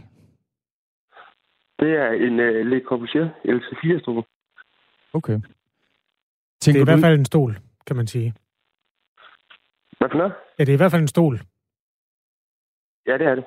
[1.80, 4.24] Det er en uh, Le Corbusier LC4-stol.
[5.12, 5.38] Okay.
[6.60, 7.56] Det er i du- hvert fald en stol,
[7.86, 8.34] kan man sige.
[9.98, 10.32] Hvad for noget?
[10.58, 11.40] Ja, det er i hvert fald en stol.
[13.06, 13.44] Ja, det er det.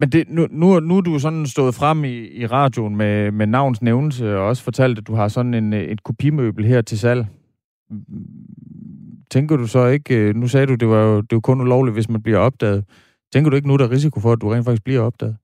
[0.00, 3.46] Men det, nu, nu, nu er du sådan stået frem i, i radioen med, med
[3.46, 7.26] navns nævnelse, og også fortalt, at du har sådan en, et kopimøbel her til salg.
[9.30, 11.96] Tænker du så ikke, øh, nu sagde du, det var jo det var kun ulovligt,
[11.96, 12.84] hvis man bliver opdaget.
[13.32, 15.36] Tænker du ikke nu, der er risiko for, at du rent faktisk bliver opdaget?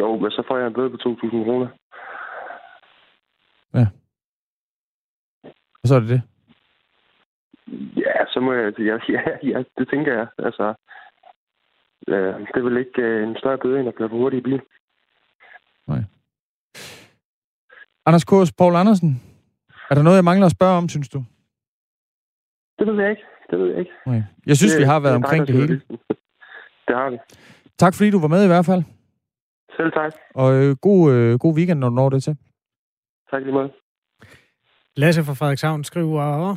[0.00, 1.68] Jo, men så får jeg en bøde på 2.000 kroner.
[5.82, 6.22] Og så er det det.
[7.96, 8.78] Ja, så må jeg...
[8.80, 10.26] Ja, ja, ja det tænker jeg.
[10.38, 10.74] Altså,
[12.08, 14.50] øh, det er vel ikke øh, en større bøde, end at køre for hurtigt i
[14.50, 14.60] bil.
[18.06, 19.22] Anders Kås, Paul Andersen,
[19.90, 21.24] er der noget, jeg mangler at spørge om, synes du?
[22.78, 23.22] Det ved jeg ikke.
[23.50, 23.90] Det ved jeg ikke.
[24.06, 24.22] Nej.
[24.46, 25.80] Jeg synes, Det- vi har været det omkring det hele.
[26.88, 27.18] Det har vi.
[27.78, 28.82] Tak fordi du var med i hvert fald.
[29.76, 30.12] Selv tak.
[30.34, 32.36] Og øh, god, øh, god weekend, når du når det til.
[33.30, 33.72] Tak lige meget.
[34.96, 36.56] Lasse fra Frederikshavn skriver,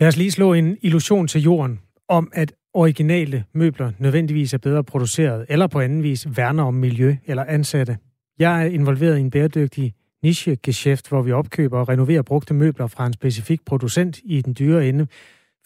[0.00, 4.84] lad os lige slå en illusion til jorden om, at originale møbler nødvendigvis er bedre
[4.84, 7.96] produceret, eller på anden vis værner om miljø eller ansatte.
[8.38, 13.06] Jeg er involveret i en bæredygtig nichegeschæft, hvor vi opkøber og renoverer brugte møbler fra
[13.06, 15.06] en specifik producent i den dyre ende.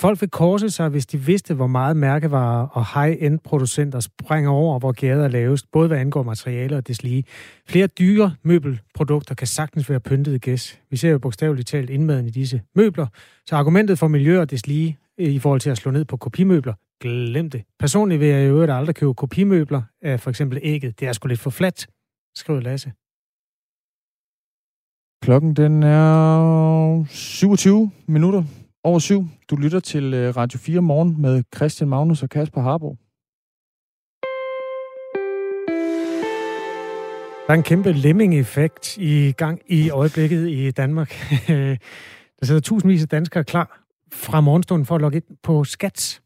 [0.00, 4.78] Folk vil korse sig, hvis de vidste, hvor meget mærkevarer og high-end producenter springer over,
[4.78, 7.24] hvor gader er lavest, både hvad angår materialer og deslige.
[7.68, 10.81] Flere dyre møbelprodukter kan sagtens være pyntet gæs.
[10.90, 13.07] Vi ser jo bogstaveligt talt indmaden i disse møbler.
[13.46, 16.74] Så argumentet for miljø og deslige øh, i forhold til at slå ned på kopimøbler,
[17.00, 17.62] glem det.
[17.78, 21.00] Personligt vil jeg i øvrigt aldrig købe kopimøbler af for eksempel ægget.
[21.00, 21.87] Det er sgu lidt for fladt,
[22.37, 22.92] skriver Lasse.
[25.22, 28.42] Klokken den er 27 minutter
[28.85, 29.25] over syv.
[29.51, 32.97] Du lytter til øh, Radio 4 morgen med Christian Magnus og Kasper Harbo.
[37.47, 41.14] Der er en kæmpe lemming-effekt i gang i øjeblikket i Danmark.
[42.40, 46.23] Der sidder tusindvis af danskere klar fra morgenstunden for at logge ind på Skats.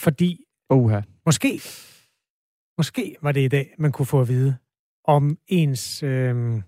[0.00, 1.00] Fordi Oha.
[1.26, 1.60] måske,
[2.78, 4.56] måske var det i dag, man kunne få at vide,
[5.04, 6.62] om ens øh,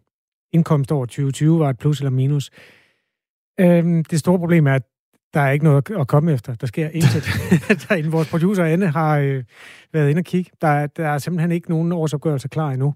[0.52, 2.50] indkomst over 2020 var et plus eller minus.
[3.60, 4.82] Øh, det store problem er, at
[5.34, 6.54] der er ikke noget at komme efter.
[6.54, 7.24] Der sker intet.
[7.88, 9.44] Derinde, vores producer Anne har øh,
[9.92, 10.50] været inde og kigge.
[10.60, 12.94] Der, er- der er simpelthen ikke nogen årsopgørelse klar endnu.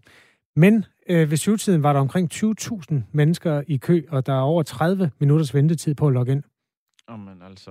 [0.56, 4.62] Men øh, ved syvtiden var der omkring 20.000 mennesker i kø, og der er over
[4.62, 6.42] 30 minutters ventetid på at logge ind.
[7.10, 7.70] Jamen altså,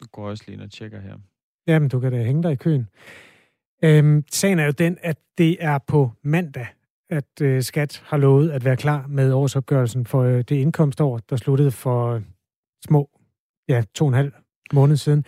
[0.00, 1.14] du går også lige ind og tjekker her.
[1.66, 2.88] Jamen, du kan da hænge dig i køen.
[3.84, 6.66] Øhm, sagen er jo den, at det er på mandag,
[7.10, 11.36] at øh, Skat har lovet at være klar med årsopgørelsen for øh, det indkomstår, der
[11.36, 12.22] sluttede for øh,
[12.86, 13.10] små,
[13.68, 14.32] ja, to og en halv
[14.72, 15.24] måned siden.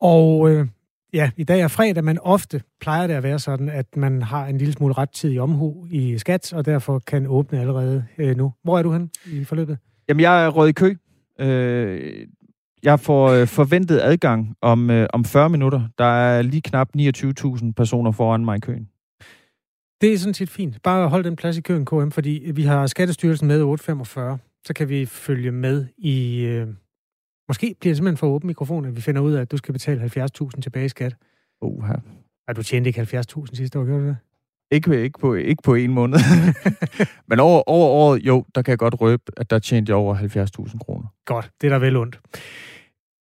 [0.00, 0.66] Og øh,
[1.12, 4.46] ja, i dag er fredag, men ofte plejer det at være sådan, at man har
[4.46, 8.52] en lille smule rettidig omhu i Skat, og derfor kan åbne allerede øh, nu.
[8.64, 9.78] Hvor er du hen i forløbet?
[10.08, 10.94] Jamen, jeg er rød i kø.
[11.40, 12.26] Øh,
[12.82, 15.88] jeg får øh, forventet adgang om, øh, om 40 minutter.
[15.98, 18.88] Der er lige knap 29.000 personer foran mig i køen.
[20.00, 20.82] Det er sådan set fint.
[20.82, 24.38] Bare hold den plads i køen, KM, fordi vi har Skattestyrelsen med 845.
[24.66, 26.40] Så kan vi følge med i...
[26.40, 26.68] Øh,
[27.50, 29.72] måske bliver det simpelthen for åben mikrofon, at vi finder ud af, at du skal
[29.72, 31.16] betale 70.000 tilbage i skat.
[31.60, 31.94] Oha.
[32.48, 34.16] Ej, du tjente ikke 70.000 sidste år, gjorde du det?
[34.70, 36.18] Ikke, ikke, på, ikke på en måned.
[37.28, 40.16] Men over, over året, jo, der kan jeg godt røbe, at der tjente jeg over
[40.16, 41.06] 70.000 kroner.
[41.24, 42.20] Godt, det er der vel ondt.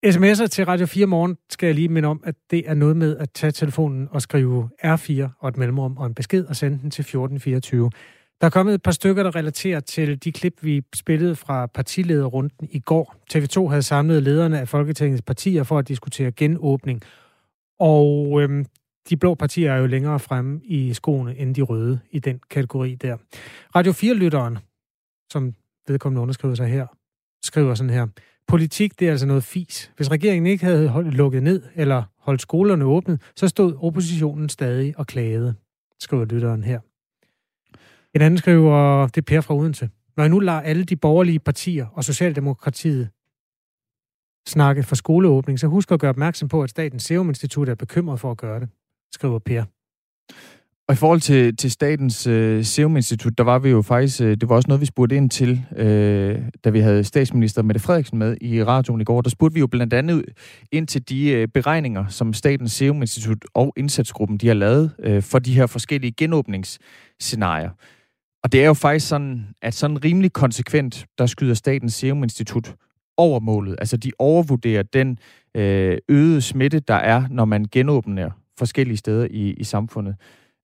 [0.07, 3.17] SMS'er til Radio 4 morgen skal jeg lige minde om, at det er noget med
[3.17, 6.91] at tage telefonen og skrive R4 og et mellemrum og en besked og sende den
[6.91, 7.91] til 1424.
[8.40, 12.68] Der er kommet et par stykker, der relaterer til de klip, vi spillede fra partilederrunden
[12.70, 13.14] i går.
[13.35, 17.03] TV2 havde samlet lederne af Folketingets partier for at diskutere genåbning.
[17.81, 18.66] Og øhm,
[19.11, 22.94] de blå partier er jo længere fremme i skoene end de røde i den kategori
[22.94, 23.16] der.
[23.77, 24.59] Radio 4-lytteren,
[25.33, 25.55] som
[25.88, 26.87] vedkommende underskriver sig her,
[27.44, 28.07] skriver sådan her.
[28.46, 29.92] Politik, det er altså noget fis.
[29.96, 34.98] Hvis regeringen ikke havde holdt, lukket ned eller holdt skolerne åbne, så stod oppositionen stadig
[34.98, 35.55] og klagede,
[36.01, 36.81] skriver lytteren her.
[38.14, 39.90] En anden skriver, det er Per fra Odense.
[40.16, 43.09] Når jeg nu lader alle de borgerlige partier og Socialdemokratiet
[44.49, 48.21] snakke for skoleåbning, så husk at gøre opmærksom på, at Statens Serum Institut er bekymret
[48.21, 48.68] for at gøre det,
[49.12, 49.64] skriver Per.
[50.88, 54.37] Og i forhold til, til Statens øh, Serum Institut, der var vi jo faktisk, øh,
[54.37, 58.18] det var også noget, vi spurgte ind til, øh, da vi havde statsminister Mette Frederiksen
[58.18, 59.21] med i radioen i går.
[59.21, 60.25] Der spurgte vi jo blandt andet
[60.73, 65.23] ind til de øh, beregninger, som Statens Serum Institut og indsatsgruppen, de har lavet øh,
[65.23, 67.71] for de her forskellige genåbningsscenarier.
[68.42, 72.74] Og det er jo faktisk sådan, at sådan rimelig konsekvent, der skyder Statens Serum Institut
[73.16, 73.77] over målet.
[73.79, 75.18] Altså de overvurderer den
[75.55, 80.16] øh, øgede smitte, der er, når man genåbner forskellige steder i, i samfundet.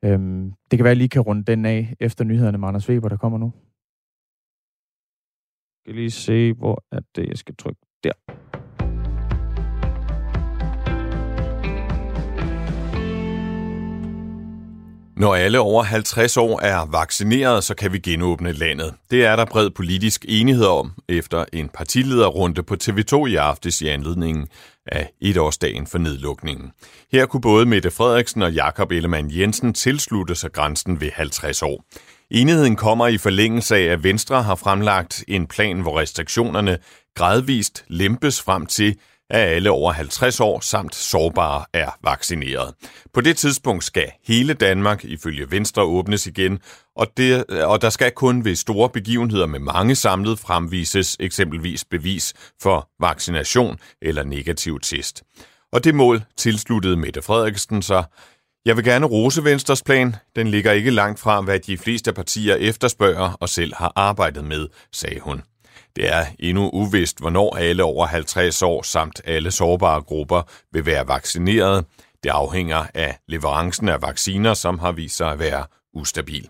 [0.04, 2.88] Øhm, det kan være, at jeg lige kan runde den af efter nyhederne med Anders
[2.88, 3.52] Weber, der kommer nu.
[5.70, 7.80] Jeg skal lige se, hvor er det, jeg skal trykke.
[8.04, 8.12] Der.
[15.16, 18.94] Når alle over 50 år er vaccineret, så kan vi genåbne landet.
[19.11, 23.88] Det er der bred politisk enighed om efter en partilederrunde på TV2 i aftes i
[23.88, 24.48] anledningen
[24.87, 26.70] af etårsdagen for nedlukningen.
[27.12, 31.85] Her kunne både Mette Frederiksen og Jakob Ellemann Jensen tilslutte sig grænsen ved 50 år.
[32.31, 36.79] Enigheden kommer i forlængelse af, at Venstre har fremlagt en plan, hvor restriktionerne
[37.14, 38.96] gradvist lempes frem til,
[39.35, 42.75] at alle over 50 år samt sårbare er vaccineret.
[43.14, 46.59] På det tidspunkt skal hele Danmark ifølge Venstre åbnes igen,
[46.97, 52.35] og, det, og der skal kun ved store begivenheder med mange samlet fremvises eksempelvis bevis
[52.62, 55.23] for vaccination eller negativ test.
[55.73, 58.05] Og det mål tilsluttede Mette Frederiksen sig.
[58.64, 60.16] Jeg vil gerne rose Venstres plan.
[60.37, 64.68] Den ligger ikke langt fra, hvad de fleste partier efterspørger og selv har arbejdet med,
[64.92, 65.42] sagde hun.
[65.96, 71.08] Det er endnu uvist, hvornår alle over 50 år samt alle sårbare grupper vil være
[71.08, 71.84] vaccineret.
[72.22, 76.48] Det afhænger af leverancen af vacciner, som har vist sig at være ustabil.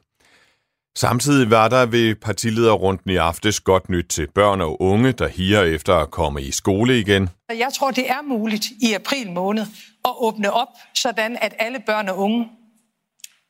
[0.96, 5.62] Samtidig var der ved partilederrunden i aftes godt nyt til børn og unge, der higer
[5.62, 7.28] efter at komme i skole igen.
[7.48, 9.62] Jeg tror, det er muligt i april måned
[10.04, 12.48] at åbne op, sådan at alle børn og unge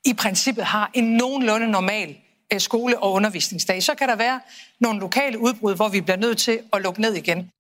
[0.05, 2.17] i princippet har en nogenlunde normal
[2.53, 3.83] Øh, skole- og undervisningsdag.
[3.83, 4.41] Så kan der være
[4.81, 7.51] nogle lokale udbrud, hvor vi bliver nødt til at lukke ned igen.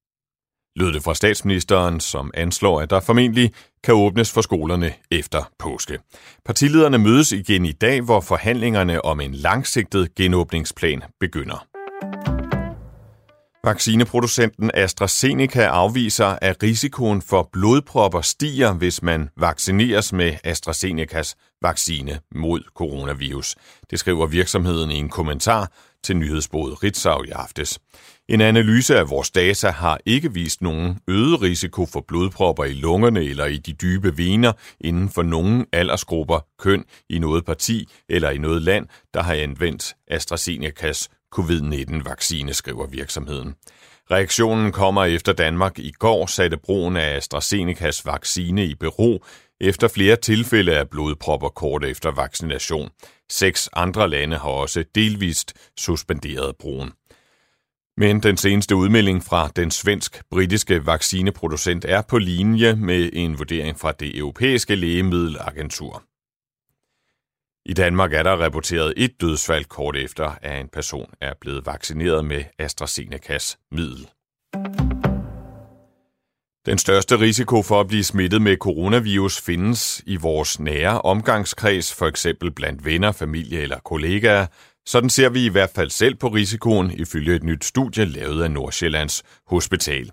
[0.77, 3.53] Lød det fra statsministeren, som anslår, at der formentlig
[3.85, 5.99] kan åbnes for skolerne efter påske.
[6.44, 11.74] Partilederne mødes igen i dag, hvor forhandlingerne om en langsigtet genåbningsplan begynder.
[13.64, 22.61] Vaccineproducenten AstraZeneca afviser, at risikoen for blodpropper stiger, hvis man vaccineres med AstraZenecas vaccine mod
[22.74, 23.57] coronavirus.
[23.90, 25.72] Det skriver virksomheden i en kommentar
[26.05, 27.79] til nyhedsbruget Ritzau i aftes.
[28.29, 33.24] En analyse af vores data har ikke vist nogen øget risiko for blodpropper i lungerne
[33.24, 38.38] eller i de dybe vener inden for nogen aldersgrupper, køn, i noget parti eller i
[38.38, 43.55] noget land, der har anvendt AstraZenecas covid-19-vaccine, skriver virksomheden.
[44.11, 49.25] Reaktionen kommer efter Danmark i går satte brugen af AstraZenecas vaccine i bero
[49.61, 52.90] efter flere tilfælde af blodpropper kort efter vaccination.
[53.31, 56.92] Seks andre lande har også delvist suspenderet brugen.
[57.97, 63.92] Men den seneste udmelding fra den svensk-britiske vaccineproducent er på linje med en vurdering fra
[63.92, 66.03] det europæiske lægemiddelagentur.
[67.66, 72.24] I Danmark er der rapporteret et dødsfald kort efter, at en person er blevet vaccineret
[72.24, 74.09] med AstraZenecas middel.
[76.66, 82.07] Den største risiko for at blive smittet med coronavirus findes i vores nære omgangskreds, for
[82.07, 84.46] eksempel blandt venner, familie eller kollegaer.
[84.87, 88.50] Sådan ser vi i hvert fald selv på risikoen, ifølge et nyt studie lavet af
[88.50, 90.11] Nordsjællands Hospital.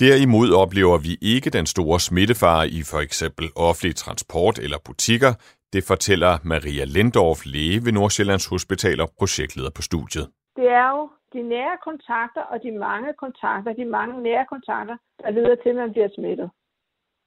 [0.00, 5.34] Derimod oplever vi ikke den store smittefare i for eksempel offentlig transport eller butikker,
[5.74, 10.26] det fortæller Maria Lindorf, læge ved Nordsjællands Hospital og projektleder på studiet.
[10.58, 11.02] Det er jo
[11.34, 15.80] de nære kontakter og de mange kontakter, de mange nære kontakter, der leder til, at
[15.82, 16.50] man bliver smittet.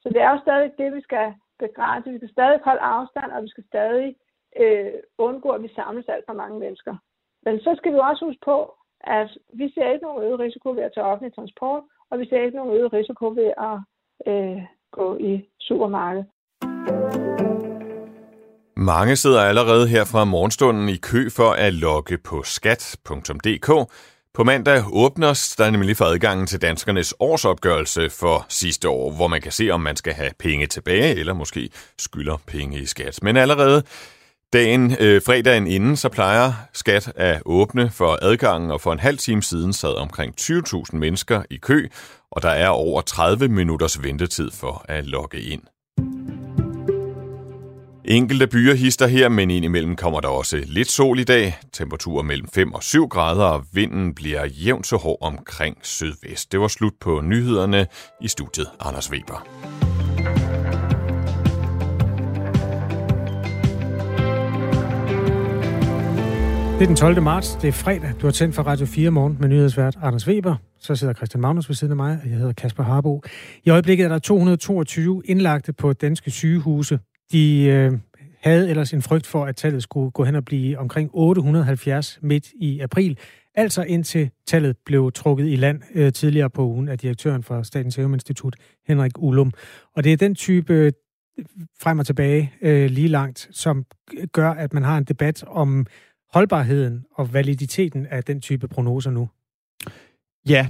[0.01, 2.11] Så det er jo stadig det, vi skal begrænse.
[2.11, 4.15] Vi skal stadig holde afstand, og vi skal stadig
[4.61, 6.95] øh, undgå, at vi samles alt for mange mennesker.
[7.45, 8.57] Men så skal vi også huske på,
[9.19, 12.41] at vi ser ikke nogen øget risiko ved at tage offentlig transport, og vi ser
[12.43, 13.77] ikke nogen øget risiko ved at
[14.31, 17.22] øh, gå i supermarkedet.
[18.77, 23.91] Mange sidder allerede her fra morgenstunden i kø for at logge på skat.dk.
[24.33, 29.41] På mandag åbner der nemlig for adgangen til danskernes årsopgørelse for sidste år, hvor man
[29.41, 33.19] kan se, om man skal have penge tilbage, eller måske skylder penge i skat.
[33.21, 33.83] Men allerede
[34.53, 39.17] dagen, øh, fredagen inden, så plejer skat at åbne for adgangen, og for en halv
[39.17, 41.87] time siden sad omkring 20.000 mennesker i kø,
[42.31, 45.61] og der er over 30 minutters ventetid for at logge ind.
[48.05, 51.57] Enkelte byer hister her, men indimellem kommer der også lidt sol i dag.
[51.73, 56.51] Temperaturer mellem 5 og 7 grader, og vinden bliver jævnt så hård omkring sydvest.
[56.51, 57.87] Det var slut på nyhederne
[58.21, 59.47] i studiet Anders Weber.
[66.73, 67.21] Det er den 12.
[67.21, 67.57] marts.
[67.61, 68.13] Det er fredag.
[68.21, 70.55] Du har tændt for Radio 4 morgen med nyhedsvært Anders Weber.
[70.79, 73.21] Så sidder Christian Magnus ved siden af mig, og jeg hedder Kasper Harbo.
[73.63, 76.99] I øjeblikket er der 222 indlagte på danske sygehuse.
[77.31, 77.91] De øh,
[78.41, 82.51] havde ellers en frygt for, at tallet skulle gå hen og blive omkring 870 midt
[82.55, 83.17] i april.
[83.55, 87.93] Altså indtil tallet blev trukket i land øh, tidligere på ugen af direktøren for Statens
[87.93, 88.55] Serum Institut,
[88.87, 89.51] Henrik Ullum.
[89.95, 90.91] Og det er den type øh,
[91.79, 93.85] frem og tilbage øh, lige langt, som
[94.31, 95.85] gør, at man har en debat om
[96.33, 99.29] holdbarheden og validiteten af den type prognoser nu?
[100.49, 100.67] Ja,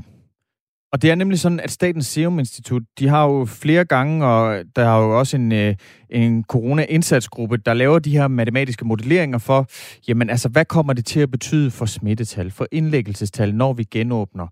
[0.94, 4.64] og det er nemlig sådan, at Statens Serum Institut, de har jo flere gange, og
[4.76, 5.76] der er jo også en, øh,
[6.10, 9.68] en corona-indsatsgruppe, der laver de her matematiske modelleringer for,
[10.08, 14.48] jamen altså, hvad kommer det til at betyde for smittetal, for indlæggelsestal, når vi genåbner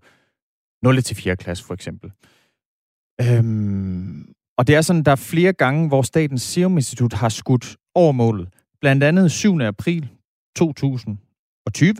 [0.84, 1.02] 0.
[1.02, 1.36] til 4.
[1.36, 2.12] klasse for eksempel.
[3.20, 7.76] Øhm, og det er sådan, der er flere gange, hvor Statens Serum Institut har skudt
[7.94, 8.48] over målet.
[8.80, 9.60] Blandt andet 7.
[9.60, 10.08] april
[10.56, 11.94] 2020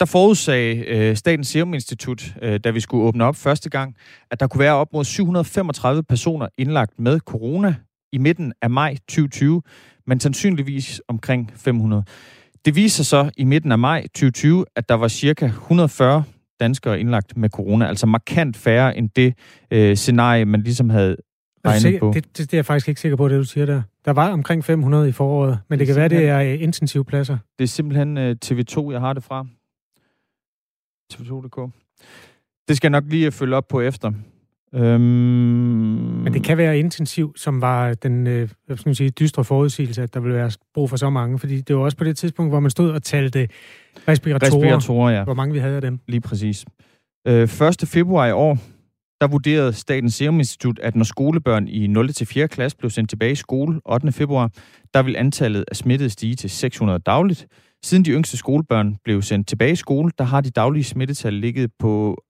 [0.00, 3.96] der forudsagde øh, Statens Serum Institut, øh, da vi skulle åbne op første gang,
[4.30, 7.74] at der kunne være op mod 735 personer indlagt med corona
[8.12, 9.62] i midten af maj 2020,
[10.06, 12.04] men sandsynligvis omkring 500.
[12.64, 16.24] Det viser så i midten af maj 2020, at der var cirka 140
[16.60, 19.34] danskere indlagt med corona, altså markant færre end det
[19.70, 21.16] øh, scenarie, man ligesom havde
[21.66, 22.10] regnet på.
[22.14, 23.82] Det, det, det er jeg faktisk ikke sikker på, det du siger der.
[24.04, 27.38] Der var omkring 500 i foråret, men det, det kan være, det er intensivpladser.
[27.58, 29.46] Det er simpelthen øh, TV2, jeg har det fra.
[31.14, 31.72] TV2.dk.
[32.68, 34.12] Det skal jeg nok lige følge op på efter.
[34.74, 35.00] Øhm...
[35.00, 40.02] Men det kan være intensiv, som var den øh, hvad skal man sige, dystre forudsigelse,
[40.02, 41.38] at der ville være brug for så mange.
[41.38, 43.48] Fordi det var også på det tidspunkt, hvor man stod og talte
[44.08, 45.24] respiratorer, respiratorer ja.
[45.24, 46.00] hvor mange vi havde af dem.
[46.08, 46.64] Lige præcis.
[47.26, 47.50] Øh, 1.
[47.84, 48.58] februar i år,
[49.20, 52.12] der vurderede Statens Serum Institut, at når skolebørn i 0.
[52.12, 52.48] til 4.
[52.48, 54.12] klasse blev sendt tilbage i skole 8.
[54.12, 54.50] februar,
[54.94, 57.46] der vil antallet af smittede stige til 600 dagligt.
[57.86, 61.70] Siden de yngste skolebørn blev sendt tilbage i skole, der har de daglige smittetal ligget
[61.78, 62.22] på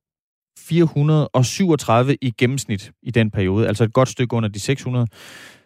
[0.58, 5.06] 437 i gennemsnit i den periode, altså et godt stykke under de 600.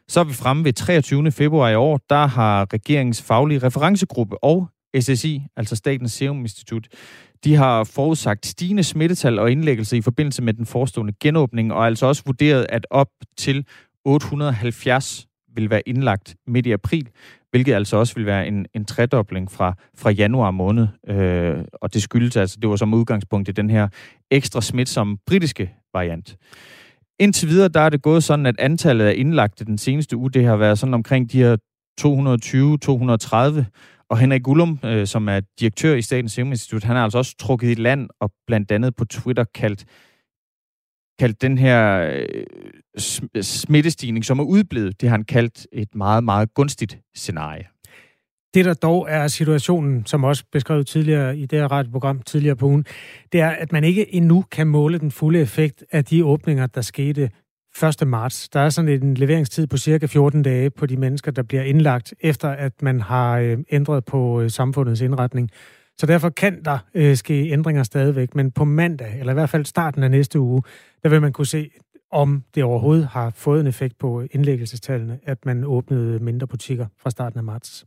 [0.08, 1.32] Så er vi fremme ved 23.
[1.32, 4.68] februar i år, der har regeringens faglige referencegruppe og
[5.00, 6.88] SSI, altså Statens Serum Institut,
[7.44, 12.06] de har forudsagt stigende smittetal og indlæggelse i forbindelse med den forestående genåbning, og altså
[12.06, 13.66] også vurderet, at op til
[14.04, 15.26] 870
[15.60, 17.08] vil være indlagt midt i april,
[17.50, 20.86] hvilket altså også vil være en, en tredobling fra, fra januar måned.
[21.08, 23.88] Øh, og det skyldes altså, det var som udgangspunkt i den her
[24.30, 26.36] ekstra smitsomme britiske variant.
[27.18, 30.44] Indtil videre, der er det gået sådan, at antallet af indlagte den seneste uge, det
[30.44, 31.56] har været sådan omkring de her
[32.00, 33.64] 220-230,
[34.10, 37.34] og Henrik Gullum, øh, som er direktør i Statens Serum Institut, han har altså også
[37.38, 39.84] trukket i land og blandt andet på Twitter kaldt,
[41.20, 42.10] kaldt den her
[43.36, 47.66] øh, smittestigning, som er udblevet, det har han kaldt et meget, meget gunstigt scenarie.
[48.54, 52.66] Det, der dog er situationen, som også beskrevet tidligere i det her radioprogram tidligere på
[52.66, 52.84] ugen,
[53.32, 56.80] det er, at man ikke endnu kan måle den fulde effekt af de åbninger, der
[56.80, 57.30] skete
[58.02, 58.08] 1.
[58.08, 58.48] marts.
[58.48, 62.14] Der er sådan en leveringstid på cirka 14 dage på de mennesker, der bliver indlagt,
[62.20, 65.50] efter at man har øh, ændret på øh, samfundets indretning.
[65.98, 69.64] Så derfor kan der øh, ske ændringer stadigvæk, men på mandag, eller i hvert fald
[69.64, 70.62] starten af næste uge,
[71.02, 71.70] der vil man kunne se,
[72.10, 77.10] om det overhovedet har fået en effekt på indlæggelsestallene, at man åbnede mindre butikker fra
[77.10, 77.86] starten af marts.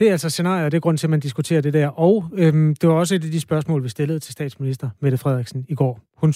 [0.00, 1.88] Det er altså scenarier, det er grund til, at man diskuterer det der.
[1.88, 5.66] Og øhm, det var også et af de spørgsmål, vi stillede til statsminister Mette Frederiksen
[5.68, 6.00] i går.
[6.16, 6.32] Hun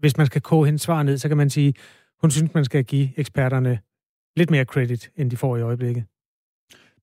[0.00, 1.74] hvis man skal koge hendes svar ned, så kan man sige,
[2.20, 3.78] hun synes, man skal give eksperterne
[4.36, 6.04] lidt mere credit, end de får i øjeblikket.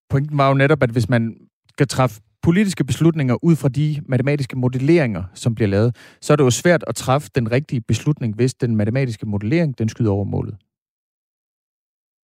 [0.10, 1.38] Pointen var jo netop, at hvis man
[1.70, 6.44] skal træffe politiske beslutninger ud fra de matematiske modelleringer, som bliver lavet, så er det
[6.44, 10.56] jo svært at træffe den rigtige beslutning, hvis den matematiske modellering, den skyder over målet.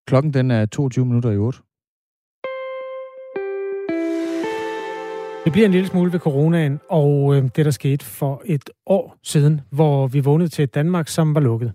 [0.08, 1.60] Klokken den er 22 minutter i 8.
[5.44, 9.18] Det bliver en lille smule ved coronaen, og øh, det, der skete for et år
[9.24, 11.74] siden, hvor vi vågnede til et Danmark, som var lukket.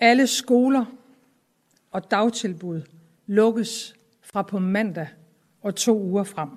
[0.00, 0.84] Alle skoler
[1.90, 2.82] og dagtilbud
[3.26, 5.08] lukkes fra på mandag
[5.62, 6.48] og to uger frem.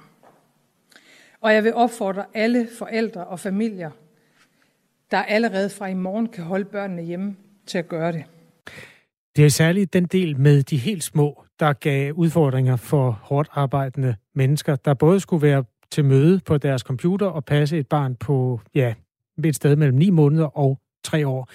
[1.41, 3.91] Og jeg vil opfordre alle forældre og familier,
[5.11, 7.35] der allerede fra i morgen kan holde børnene hjemme,
[7.67, 8.23] til at gøre det.
[9.35, 14.15] Det er særligt den del med de helt små, der gav udfordringer for hårdt arbejdende
[14.35, 18.61] mennesker, der både skulle være til møde på deres computer og passe et barn på
[18.75, 18.93] ja,
[19.45, 21.49] et sted mellem 9 måneder og 3 år.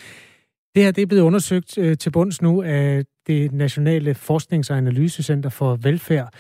[0.75, 4.77] Det her det er blevet undersøgt øh, til bunds nu af det Nationale Forsknings- og
[4.77, 6.35] Analysecenter for Velfærd.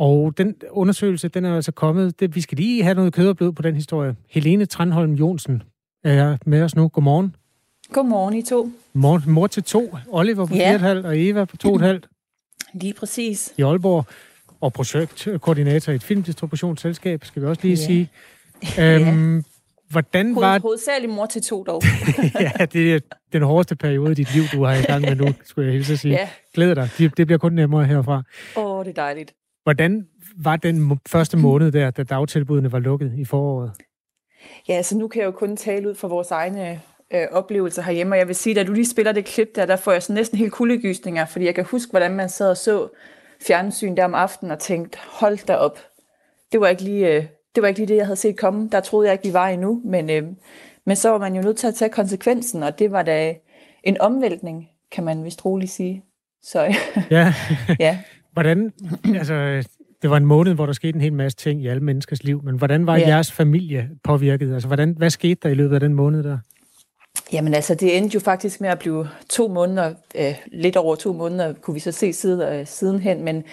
[0.00, 2.20] Og den undersøgelse, den er altså kommet.
[2.20, 4.16] Det, vi skal lige have noget kød og blod på den historie.
[4.30, 5.62] Helene Tranholm Jonsen
[6.04, 6.88] er med os nu.
[6.88, 7.34] Godmorgen.
[7.92, 8.70] Godmorgen, I to.
[8.92, 9.96] Mor, mor til to.
[10.08, 10.76] Oliver på Ja.
[11.00, 12.00] 4,5 og Eva på 2,5
[12.74, 13.52] Lige præcis.
[13.58, 14.04] i Aalborg.
[14.60, 17.86] Og projektkoordinator i et filmdistributionsselskab, skal vi også lige Ja.
[17.86, 18.10] sige.
[18.80, 19.44] Øhm,
[19.90, 21.82] Hvordan var Hoved, hovedsageligt mor til to dog.
[22.58, 23.00] ja, det er
[23.32, 25.92] den hårdeste periode i dit liv, du har i gang med nu, skulle jeg hilse
[25.92, 26.14] at sige.
[26.14, 26.28] Ja.
[26.54, 26.88] Glæder dig.
[26.98, 28.22] Det, det bliver kun nemmere herfra.
[28.56, 29.32] Åh, oh, det er dejligt.
[29.70, 33.72] Hvordan var den første måned der, da dagtilbudene var lukket i foråret?
[34.68, 36.80] Ja, så nu kan jeg jo kun tale ud fra vores egne
[37.14, 39.76] øh, oplevelser herhjemme, og jeg vil sige, da du lige spiller det klip der, der
[39.76, 42.88] får jeg sådan næsten helt kuldegysninger, fordi jeg kan huske, hvordan man sad og så
[43.46, 45.78] fjernsyn der om aftenen og tænkte, hold da op.
[46.52, 48.68] Det var ikke lige, øh, det, var ikke lige det, jeg havde set komme.
[48.72, 50.22] Der troede jeg ikke, vi var endnu, men, øh,
[50.86, 53.34] men så var man jo nødt til at tage konsekvensen, og det var da
[53.84, 56.04] en omvæltning, kan man vist roligt sige.
[56.42, 56.74] Så
[57.10, 57.34] Ja.
[57.80, 57.98] ja.
[58.32, 58.72] Hvordan,
[59.18, 59.64] altså,
[60.02, 62.40] det var en måned, hvor der skete en hel masse ting i alle menneskers liv,
[62.44, 63.08] men hvordan var Ja.
[63.08, 64.52] jeres familie påvirket?
[64.54, 66.38] Altså, hvordan, hvad skete der i løbet af den måned der?
[67.32, 71.12] Jamen altså, det endte jo faktisk med at blive to måneder, øh, lidt over to
[71.12, 73.44] måneder, kunne vi så se siden, øh, sidenhen, men,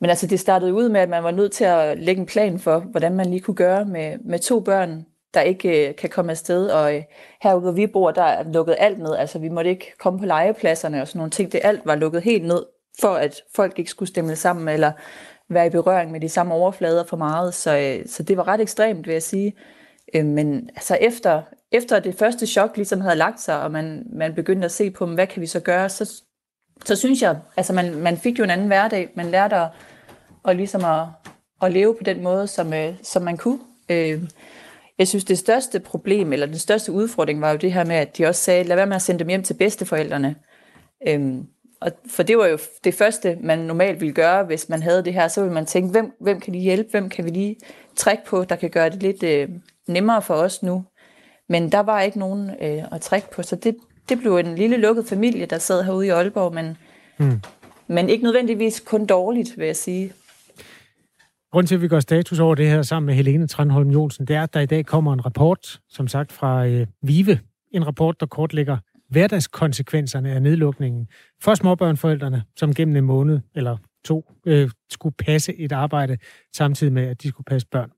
[0.00, 2.58] men altså, det startede ud med, at man var nødt til at lægge en plan
[2.58, 5.04] for, hvordan man lige kunne gøre med, med to børn,
[5.34, 7.02] der ikke øh, kan komme afsted, og øh,
[7.42, 10.26] herude, hvor vi bor, der er lukket alt ned, altså vi måtte ikke komme på
[10.26, 12.62] legepladserne og sådan nogle ting, det alt var lukket helt ned,
[13.00, 14.92] for at folk ikke skulle stemme sammen, eller
[15.48, 18.60] være i berøring med de samme overflader for meget, så, øh, så det var ret
[18.60, 19.54] ekstremt, vil jeg sige.
[20.14, 21.42] Øh, men altså efter,
[21.72, 25.06] efter det første chok ligesom havde lagt sig, og man, man begyndte at se på,
[25.06, 26.22] hvad kan vi så gøre, så,
[26.84, 29.10] så synes jeg, altså man, man fik jo en anden hverdag.
[29.14, 29.68] Man lærte at,
[30.44, 31.06] at, ligesom at,
[31.62, 33.58] at leve på den måde, som, øh, som man kunne.
[34.98, 38.18] Jeg synes, det største problem, eller den største udfordring, var jo det her med, at
[38.18, 40.34] de også sagde, lad være med at sende dem hjem til bedsteforældrene.
[41.08, 41.46] Øhm,
[41.80, 45.14] og for det var jo det første, man normalt ville gøre, hvis man havde det
[45.14, 45.28] her.
[45.28, 46.90] Så ville man tænke, hvem, hvem kan de hjælpe?
[46.90, 47.56] Hvem kan vi lige
[47.96, 49.48] trække på, der kan gøre det lidt øh,
[49.88, 50.84] nemmere for os nu?
[51.48, 53.76] Men der var ikke nogen øh, at trække på, så det,
[54.08, 56.76] det blev en lille lukket familie, der sad herude i Aalborg, men,
[57.18, 57.40] Hmm.
[57.86, 60.12] men ikke nødvendigvis kun dårligt, vil jeg sige.
[61.52, 64.36] Grunden til, at vi gør status over det her sammen med Helene Tranholm Jonsen, det
[64.36, 67.38] er, at der i dag kommer en rapport, som sagt fra øh, VIVE.
[67.72, 68.76] En rapport, der kortlægger
[69.08, 71.08] hverdagskonsekvenserne af nedlukningen
[71.42, 76.18] for småbørnforældrene, som gennem en måned eller to øh, skulle passe et arbejde,
[76.52, 77.90] samtidig med, at de skulle passe børn.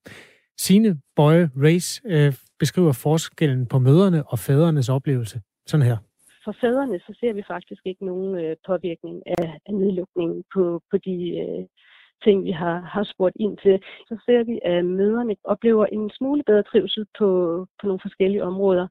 [0.59, 5.41] Sine Bøje Race øh, beskriver forskellen på møderne og fædrenes oplevelse.
[5.67, 5.97] Sådan her.
[6.45, 10.97] For fædrene, så ser vi faktisk ikke nogen øh, påvirkning af, af nedlukningen på, på
[10.97, 11.67] de øh,
[12.25, 13.79] ting, vi har, har spurgt ind til.
[14.09, 17.29] Så ser vi, at møderne oplever en smule bedre trivsel på,
[17.81, 18.87] på nogle forskellige områder.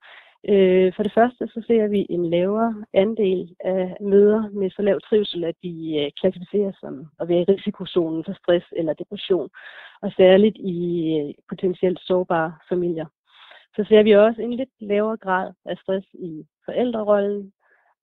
[0.48, 5.00] Øh, for det første, så ser vi en lavere andel af møder med så lav
[5.02, 9.50] trivsel, at de øh, klassificeres som at være i risikozonen for stress eller depression,
[10.02, 10.80] og særligt i
[11.18, 13.06] øh, potentielt sårbare familier.
[13.76, 17.52] Så ser vi også en lidt lavere grad af stress i forældrerollen,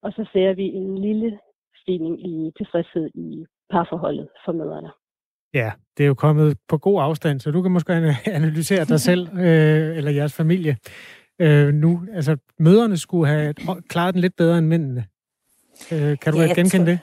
[0.01, 1.39] og så ser vi en lille
[1.81, 4.91] stigning i tilfredshed i parforholdet for mødrene.
[5.53, 7.93] Ja, det er jo kommet på god afstand, så du kan måske
[8.39, 10.77] analysere dig selv øh, eller jeres familie
[11.39, 12.01] øh, nu.
[12.13, 13.53] Altså, møderne skulle have
[13.89, 15.05] klaret den lidt bedre end mændene.
[15.91, 16.99] Øh, kan du Ja, genkende tror- det?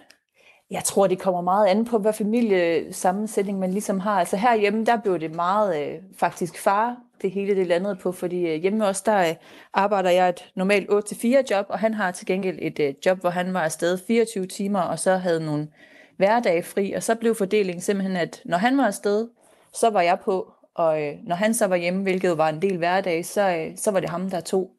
[0.70, 4.18] Jeg tror, det kommer meget an på, hvad familiesammensætning man ligesom har.
[4.18, 8.47] Altså herhjemme, der blev det meget øh, faktisk far, det hele det landede på, fordi
[8.49, 9.35] øh, hjemme også, der øh,
[9.74, 13.30] arbejder jeg et normalt 8-4 job, og han har til gengæld et øh, job, hvor
[13.30, 15.68] han var afsted 24 timer, og så havde nogle
[16.16, 19.28] hverdage fri, og så blev fordelingen simpelthen, at når han var afsted,
[19.74, 22.62] så var jeg på, og øh, når han så var hjemme, hvilket jo var en
[22.62, 24.70] del hverdag, så, øh, så var det ham, der tog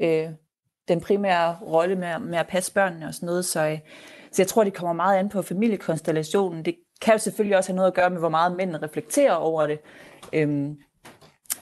[0.00, 0.28] øh,
[0.88, 3.44] den primære rolle med, med at passe børnene og sådan noget.
[3.44, 3.78] Så, øh,
[4.32, 6.64] så jeg tror, det kommer meget an på familiekonstellationen.
[6.64, 9.66] Det kan jo selvfølgelig også have noget at gøre med, hvor meget mænd reflekterer over
[9.66, 9.78] det.
[10.32, 10.76] Øhm,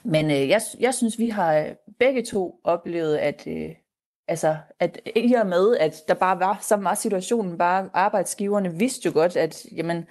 [0.03, 1.65] men øh, jeg, jeg synes, vi har øh,
[1.99, 3.69] begge to oplevet, at, øh,
[4.27, 9.05] altså, at i og med, at der bare var, så var situationen bare, arbejdsgiverne vidste
[9.05, 10.05] jo godt, at jamen,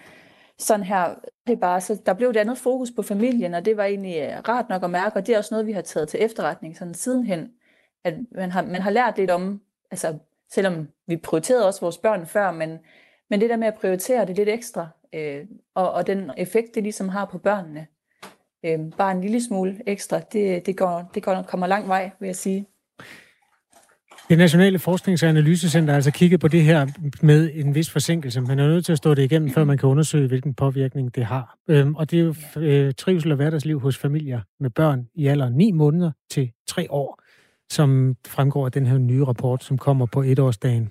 [0.58, 1.14] sådan her,
[1.46, 4.48] det bare, så der blev et andet fokus på familien, og det var egentlig øh,
[4.48, 6.94] rart nok at mærke, og det er også noget, vi har taget til efterretning sådan
[6.94, 7.52] sidenhen,
[8.04, 10.18] at man har, man har lært lidt om, altså
[10.50, 12.78] selvom vi prioriterede også vores børn før, men,
[13.30, 16.82] men det der med at prioritere det lidt ekstra, øh, og, og den effekt, det
[16.82, 17.86] ligesom har på børnene,
[18.64, 22.26] øh, bare en lille smule ekstra, det, det, går, det går, kommer lang vej, vil
[22.26, 22.66] jeg sige.
[24.28, 26.86] Det Nationale Forsknings- og Analysecenter har altså kigget på det her
[27.22, 28.40] med en vis forsinkelse.
[28.40, 31.24] Man er nødt til at stå det igennem, før man kan undersøge, hvilken påvirkning det
[31.24, 31.56] har.
[31.68, 35.52] Øhm, og det er jo øh, trivsel og hverdagsliv hos familier med børn i alderen
[35.52, 37.20] 9 måneder til 3 år,
[37.72, 40.90] som fremgår af den her nye rapport, som kommer på etårsdagen.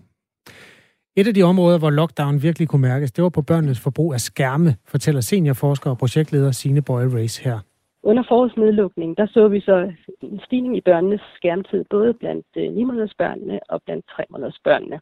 [1.18, 4.22] Et af de områder, hvor lockdown virkelig kunne mærkes, det var på børnenes forbrug af
[4.22, 7.60] skærme, fortæller seniorforsker og projektleder Signe Boyle Race her.
[8.04, 9.92] Under forårsnedlukningen, der så vi så
[10.22, 14.60] en stigning i børnenes skærmtid, både blandt øh, 9 måneders børnene og blandt 3 måneders
[14.64, 15.00] børnene.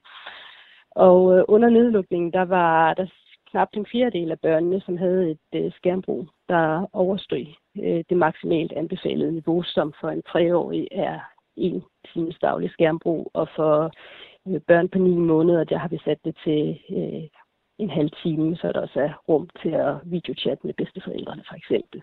[0.91, 3.05] Og øh, under nedlukningen, der var der
[3.51, 7.45] knap en fjerdedel af børnene, som havde et øh, skærmbrug, der overstod
[7.83, 11.19] øh, det maksimalt anbefalede niveau, som for en treårig er
[11.55, 11.83] en
[12.13, 13.91] times daglig skærmbrug, og for
[14.47, 17.23] øh, børn på 9 måneder, der har vi sat det til øh,
[17.77, 22.01] en halv time, så der også er rum til at videochatte med bedsteforældrene for eksempel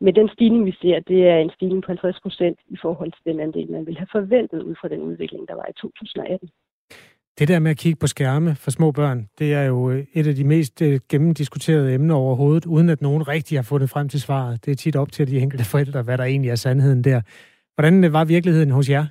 [0.00, 3.24] med den stigning, vi ser, det er en stigning på 50 procent i forhold til
[3.32, 6.48] den andel, man ville have forventet ud fra den udvikling, der var i 2018.
[7.38, 10.26] Det der med at kigge på skærme for små børn, det er jo øh, et
[10.26, 14.20] af de mest øh, gennemdiskuterede emner overhovedet, uden at nogen rigtig har fundet frem til
[14.20, 14.64] svaret.
[14.64, 17.20] Det er tit op til de enkelte forældre, hvad der egentlig er sandheden der.
[17.74, 19.06] Hvordan øh, var virkeligheden hos jer?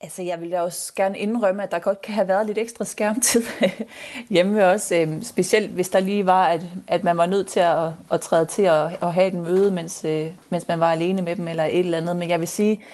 [0.00, 2.84] Altså, jeg vil da også gerne indrømme, at der godt kan have været lidt ekstra
[2.84, 3.42] skærmtid
[4.30, 4.96] hjemme også.
[4.96, 8.46] Øh, specielt hvis der lige var, at, at man var nødt til at, at træde
[8.46, 11.64] til at, at have et møde, mens, øh, mens man var alene med dem eller
[11.64, 12.16] et eller andet.
[12.16, 12.84] Men jeg vil sige,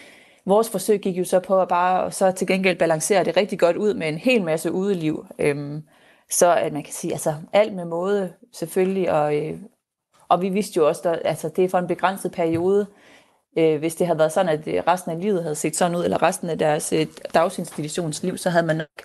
[0.46, 3.76] vores forsøg gik jo så på at bare så til gengæld balancere det rigtig godt
[3.76, 5.26] ud med en hel masse udeliv.
[5.38, 5.82] Øh,
[6.30, 9.58] så at man kan sige, altså alt med måde selvfølgelig, og, øh,
[10.28, 12.86] og vi vidste jo også, at altså, det er for en begrænset periode,
[13.58, 16.04] øh, hvis det havde været sådan, at øh, resten af livet havde set sådan ud,
[16.04, 19.02] eller resten af deres øh, dagsinstitutionsliv, så havde man nok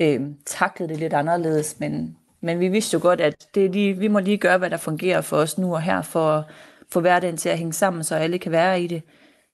[0.00, 1.80] øh, taklet det lidt anderledes.
[1.80, 4.76] Men, men vi vidste jo godt, at det lige, vi må lige gøre, hvad der
[4.76, 6.44] fungerer for os nu og her, for at
[6.90, 9.02] få hverdagen til at hænge sammen, så alle kan være i det.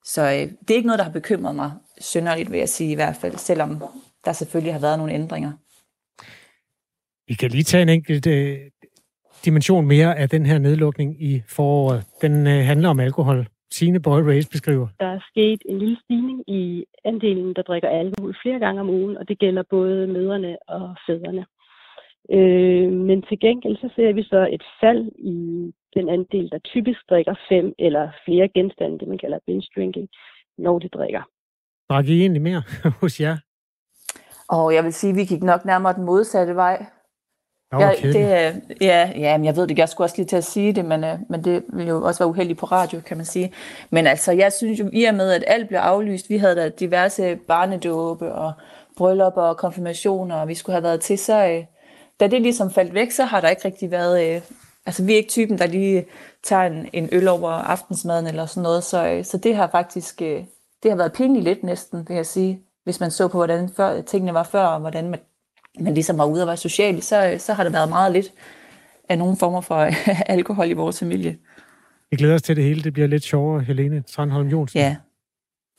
[0.04, 2.94] Så øh, det er ikke noget, der har bekymret mig synderligt, vil jeg sige i
[2.94, 3.84] hvert fald, selvom
[4.24, 5.52] der selvfølgelig har været nogle ændringer.
[7.28, 8.58] Vi kan lige tage en enkelt øh,
[9.44, 12.04] dimension mere af den her nedlukning i foråret.
[12.22, 13.48] Den øh, handler om alkohol.
[13.70, 14.88] Signe Boy Race beskriver.
[15.00, 19.16] Der er sket en lille stigning i andelen, der drikker alkohol flere gange om ugen,
[19.16, 21.46] og det gælder både mødrene og fædrene.
[22.36, 25.38] Øh, men til gengæld så ser vi så et fald i
[25.94, 30.08] den andel, der typisk drikker fem eller flere genstande, det man kalder binge drinking,
[30.58, 31.22] når de drikker.
[31.90, 32.62] Drak I egentlig mere
[33.00, 33.36] hos jer?
[34.48, 36.86] Og jeg vil sige, at vi gik nok nærmere den modsatte vej.
[37.72, 38.12] Nå, Ja, okay.
[38.12, 40.84] det, ja, ja, men jeg ved det, jeg skulle også lige til at sige det,
[40.84, 43.52] men, øh, men det ville jo også være uheldigt på radio, kan man sige.
[43.90, 46.68] Men altså, jeg synes jo, i og med, at alt blev aflyst, vi havde da
[46.68, 48.52] diverse barnedåbe og
[48.96, 51.64] bryllupper og konfirmationer, og vi skulle have været til, så øh,
[52.20, 54.34] da det ligesom faldt væk, så har der ikke rigtig været...
[54.34, 54.40] Øh,
[54.86, 56.06] altså, vi er ikke typen, der lige
[56.42, 60.22] tager en, en øl over aftensmaden eller sådan noget, så, øh, så det har faktisk...
[60.22, 60.44] Øh,
[60.82, 64.00] det har været pinligt lidt næsten, vil jeg sige, hvis man så på, hvordan før,
[64.00, 65.20] tingene var før, og hvordan man,
[65.80, 68.32] man ligesom var ude og være social, så, så har der været meget lidt
[69.08, 69.90] af nogle former for
[70.36, 71.38] alkohol i vores familie.
[72.10, 72.82] Vi glæder os til det hele.
[72.82, 74.78] Det bliver lidt sjovere, Helene Tranholm Jonsen.
[74.78, 74.96] Ja,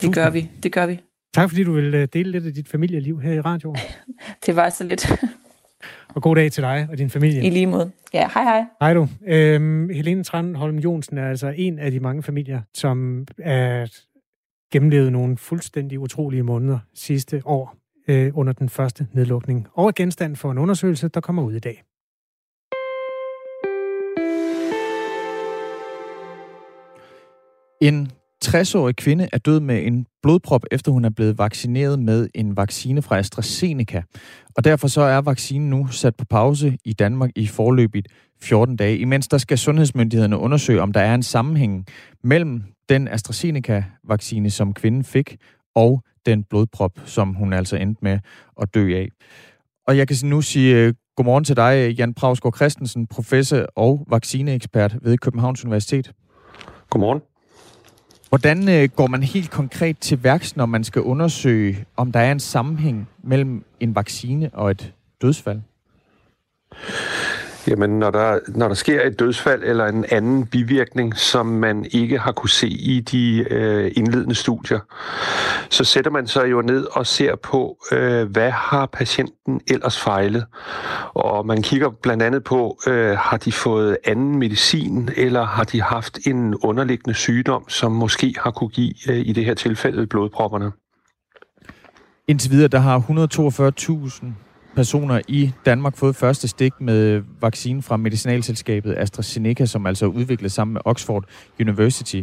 [0.02, 0.50] det gør vi.
[0.64, 1.00] Det gør vi.
[1.34, 3.78] Tak fordi du vil øh, dele lidt af dit familieliv her i radioen.
[4.46, 5.12] Det var så lidt.
[6.16, 7.44] Og god dag til dig og din familie.
[7.44, 7.92] I lige måde.
[8.14, 8.64] Ja, hej hej.
[8.82, 9.08] Hej du.
[9.28, 13.88] Øhm, Helene Tranholm Jonsen er altså en af de mange familier, som er
[14.72, 17.79] gennemlevet nogle fuldstændig utrolige måneder sidste år
[18.10, 19.68] øh, under den første nedlukning.
[19.74, 21.84] Og er genstand for en undersøgelse, der kommer ud i dag.
[27.82, 28.12] En
[28.46, 33.02] 60-årig kvinde er død med en blodprop, efter hun er blevet vaccineret med en vaccine
[33.02, 34.04] fra AstraZeneca.
[34.56, 38.08] Og derfor så er vaccinen nu sat på pause i Danmark i forløbigt
[38.42, 41.86] 14 dage, imens der skal sundhedsmyndighederne undersøge, om der er en sammenhæng
[42.24, 45.38] mellem den AstraZeneca-vaccine, som kvinden fik,
[45.80, 48.20] og den blodprop, som hun altså endte med
[48.62, 49.10] at dø af.
[49.88, 54.96] Og jeg kan nu sige øh, godmorgen til dig, Jan Prausgaard Christensen, professor og vaccineekspert
[55.02, 56.12] ved Københavns Universitet.
[56.90, 57.22] Godmorgen.
[58.30, 62.32] Hvordan øh, går man helt konkret til værks, når man skal undersøge, om der er
[62.32, 65.60] en sammenhæng mellem en vaccine og et dødsfald?
[67.68, 72.20] Jamen, når der, når der sker et dødsfald eller en anden bivirkning, som man ikke
[72.20, 74.80] har kunne se i de øh, indledende studier,
[75.70, 80.46] så sætter man sig jo ned og ser på, øh, hvad har patienten ellers fejlet.
[81.14, 85.82] Og man kigger blandt andet på, øh, har de fået anden medicin, eller har de
[85.82, 90.72] haft en underliggende sygdom, som måske har kunne give, øh, i det her tilfælde, blodpropperne.
[92.28, 98.96] Indtil videre, der har 142.000 personer i Danmark fået første stik med vaccinen fra medicinalselskabet
[98.98, 101.24] AstraZeneca, som altså er udviklet sammen med Oxford
[101.60, 102.22] University.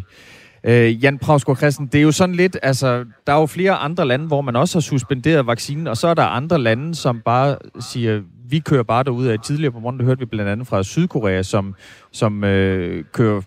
[0.65, 4.07] Øh, Jan Prausgaard Christen, det er jo sådan lidt, altså, der er jo flere andre
[4.07, 7.57] lande, hvor man også har suspenderet vaccinen, og så er der andre lande, som bare
[7.81, 9.41] siger, vi kører bare derud af.
[9.41, 11.75] Tidligere på morgenen hørte vi blandt andet fra Sydkorea, som,
[12.13, 13.41] som øh, kører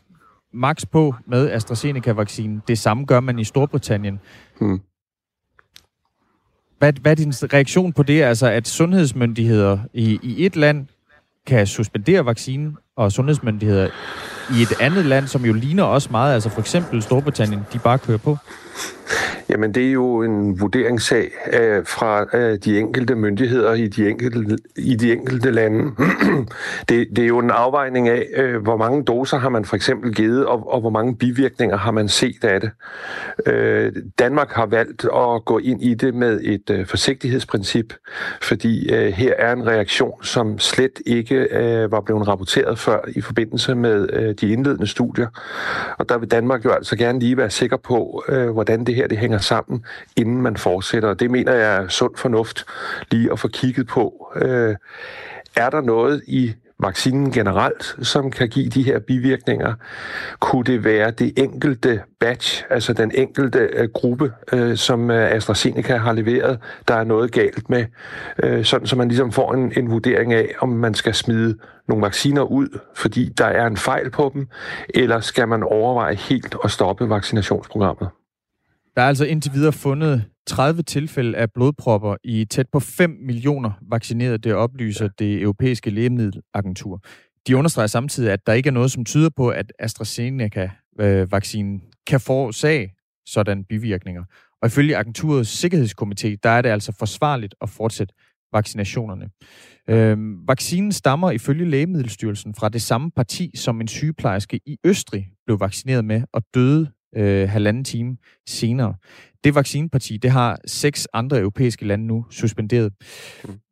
[0.54, 2.62] max på med AstraZeneca-vaccinen.
[2.68, 4.20] Det samme gør man i Storbritannien.
[4.60, 4.80] Hmm.
[6.80, 10.88] Hvad, hvad er din reaktion på det, altså at sundhedsmyndigheder i, i et land
[11.48, 13.88] kan suspendere vaccinen, og sundhedsmyndigheder
[14.58, 17.98] i et andet land, som jo ligner også meget, altså for eksempel Storbritannien, de bare
[17.98, 18.38] kører på?
[19.50, 24.58] Jamen, det er jo en vurderingssag øh, fra øh, de enkelte myndigheder i de enkelte,
[24.76, 25.92] i de enkelte lande.
[26.90, 30.16] det, det er jo en afvejning af, øh, hvor mange doser har man for eksempel
[30.16, 32.72] givet, og, og hvor mange bivirkninger har man set af det.
[33.46, 37.94] Øh, Danmark har valgt at gå ind i det med et øh, forsigtighedsprincip,
[38.42, 43.22] fordi øh, her er en reaktion, som slet ikke øh, var blevet rapporteret før i
[43.22, 45.28] forbindelse med øh, de indledende studier.
[45.98, 49.08] Og der vil Danmark jo altså gerne lige være sikker på, øh, hvordan det her
[49.08, 49.86] det hænger sammen,
[50.16, 51.14] inden man fortsætter.
[51.14, 52.66] Det mener jeg er sund fornuft
[53.12, 54.32] lige at få kigget på.
[54.36, 54.76] Øh,
[55.56, 59.74] er der noget i vaccinen generelt, som kan give de her bivirkninger?
[60.40, 65.98] Kunne det være det enkelte batch, altså den enkelte øh, gruppe, øh, som øh, AstraZeneca
[65.98, 67.86] har leveret, der er noget galt med,
[68.44, 71.58] øh, sådan så man ligesom får en, en vurdering af, om man skal smide
[71.88, 74.48] nogle vacciner ud, fordi der er en fejl på dem,
[74.90, 78.10] eller skal man overveje helt at stoppe vaccinationsprogrammet?
[78.96, 83.72] Der er altså indtil videre fundet 30 tilfælde af blodpropper i tæt på 5 millioner
[83.92, 87.02] vaccinerede, det oplyser det europæiske lægemiddelagentur.
[87.48, 92.94] De understreger samtidig, at der ikke er noget, som tyder på, at AstraZeneca-vaccinen kan forårsage
[93.26, 94.24] sådan bivirkninger.
[94.62, 98.14] Og ifølge agenturets sikkerhedskomité, der er det altså forsvarligt at fortsætte
[98.54, 99.30] vaccinationerne.
[99.90, 105.60] Øhm, vaccinen stammer ifølge Lægemiddelstyrelsen fra det samme parti, som en sygeplejerske i Østrig blev
[105.60, 108.96] vaccineret med og døde øh, halvanden time senere.
[109.44, 112.94] Det vaccineparti, det har seks andre europæiske lande nu suspenderet.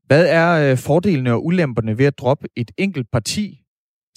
[0.06, 3.64] Hvad er øh, fordelene og ulemperne ved at droppe et enkelt parti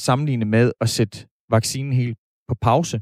[0.01, 2.19] sammenlignet med at sætte vaccinen helt
[2.49, 3.01] på pause?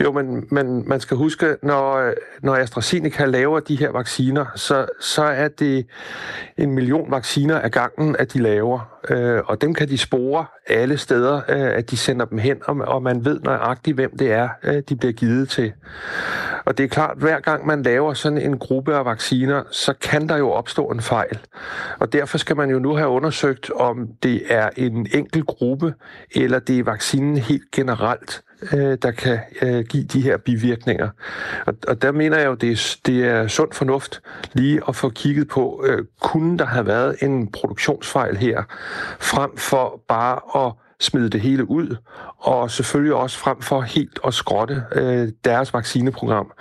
[0.00, 5.22] Jo, men, men man skal huske, når, når AstraZeneca laver de her vacciner, så, så
[5.22, 5.86] er det
[6.56, 8.97] en million vacciner af gangen, at de laver.
[9.10, 12.76] Øh, og dem kan de spore alle steder, øh, at de sender dem hen, og,
[12.76, 15.72] og man ved nøjagtigt, hvem det er, øh, de bliver givet til.
[16.64, 20.28] Og det er klart, hver gang man laver sådan en gruppe af vacciner, så kan
[20.28, 21.38] der jo opstå en fejl.
[21.98, 25.94] Og derfor skal man jo nu have undersøgt, om det er en enkelt gruppe,
[26.34, 28.42] eller det er vaccinen helt generelt
[28.72, 31.08] øh, der kan øh, give de her bivirkninger.
[31.66, 34.20] Og, og der mener jeg jo, det er, det er sund fornuft
[34.52, 38.62] lige at få kigget på, øh, kunne der have været en produktionsfejl her,
[39.20, 41.96] frem for bare at smide det hele ud,
[42.38, 46.52] og selvfølgelig også frem for helt at skrotte øh, deres vaccineprogram.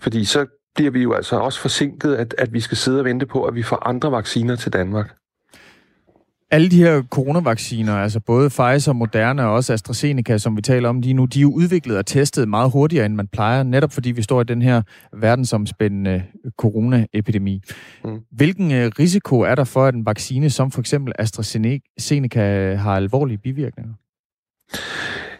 [0.00, 3.26] Fordi så bliver vi jo altså også forsinket, at, at vi skal sidde og vente
[3.26, 5.14] på, at vi får andre vacciner til Danmark.
[6.50, 11.00] Alle de her coronavacciner, altså både Pfizer, Moderna og også AstraZeneca, som vi taler om
[11.00, 14.10] lige nu, de er jo udviklet og testet meget hurtigere, end man plejer, netop fordi
[14.10, 14.82] vi står i den her
[15.16, 16.22] verdensomspændende
[16.58, 17.62] coronaepidemi.
[18.04, 18.20] Mm.
[18.32, 23.38] Hvilken øh, risiko er der for, at en vaccine som for eksempel AstraZeneca har alvorlige
[23.38, 23.92] bivirkninger?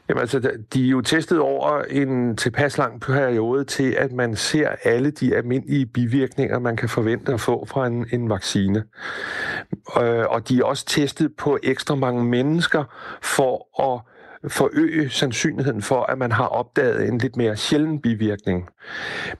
[0.08, 4.68] Jamen altså, de er jo testet over en tilpas lang periode til, at man ser
[4.84, 8.84] alle de almindelige bivirkninger, man kan forvente at få fra en, en vaccine.
[10.02, 12.84] Øh, og de er også testet på ekstra mange mennesker
[13.22, 14.00] for at
[14.48, 18.68] forøge sandsynligheden for, at man har opdaget en lidt mere sjælden bivirkning.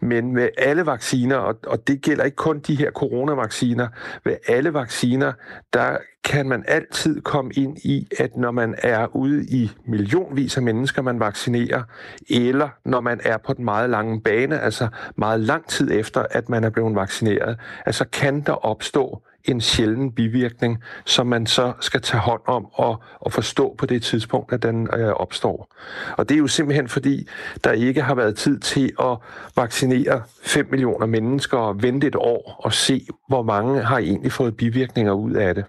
[0.00, 1.36] Men med alle vacciner,
[1.66, 3.88] og det gælder ikke kun de her coronavacciner,
[4.24, 5.32] ved alle vacciner,
[5.72, 5.96] der
[6.26, 11.02] kan man altid komme ind i, at når man er ude i millionvis af mennesker,
[11.02, 11.82] man vaccinerer,
[12.30, 16.48] eller når man er på den meget lange bane, altså meget lang tid efter, at
[16.48, 22.02] man er blevet vaccineret, altså kan der opstå en sjælden bivirkning, som man så skal
[22.02, 25.74] tage hånd om og, og forstå på det tidspunkt, at den øh, opstår.
[26.16, 27.28] Og det er jo simpelthen fordi,
[27.64, 29.18] der ikke har været tid til at
[29.56, 34.56] vaccinere 5 millioner mennesker og vente et år og se, hvor mange har egentlig fået
[34.56, 35.64] bivirkninger ud af det.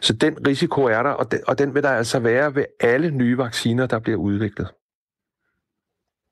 [0.00, 3.10] Så den risiko er der, og den, og den vil der altså være ved alle
[3.10, 4.68] nye vacciner, der bliver udviklet.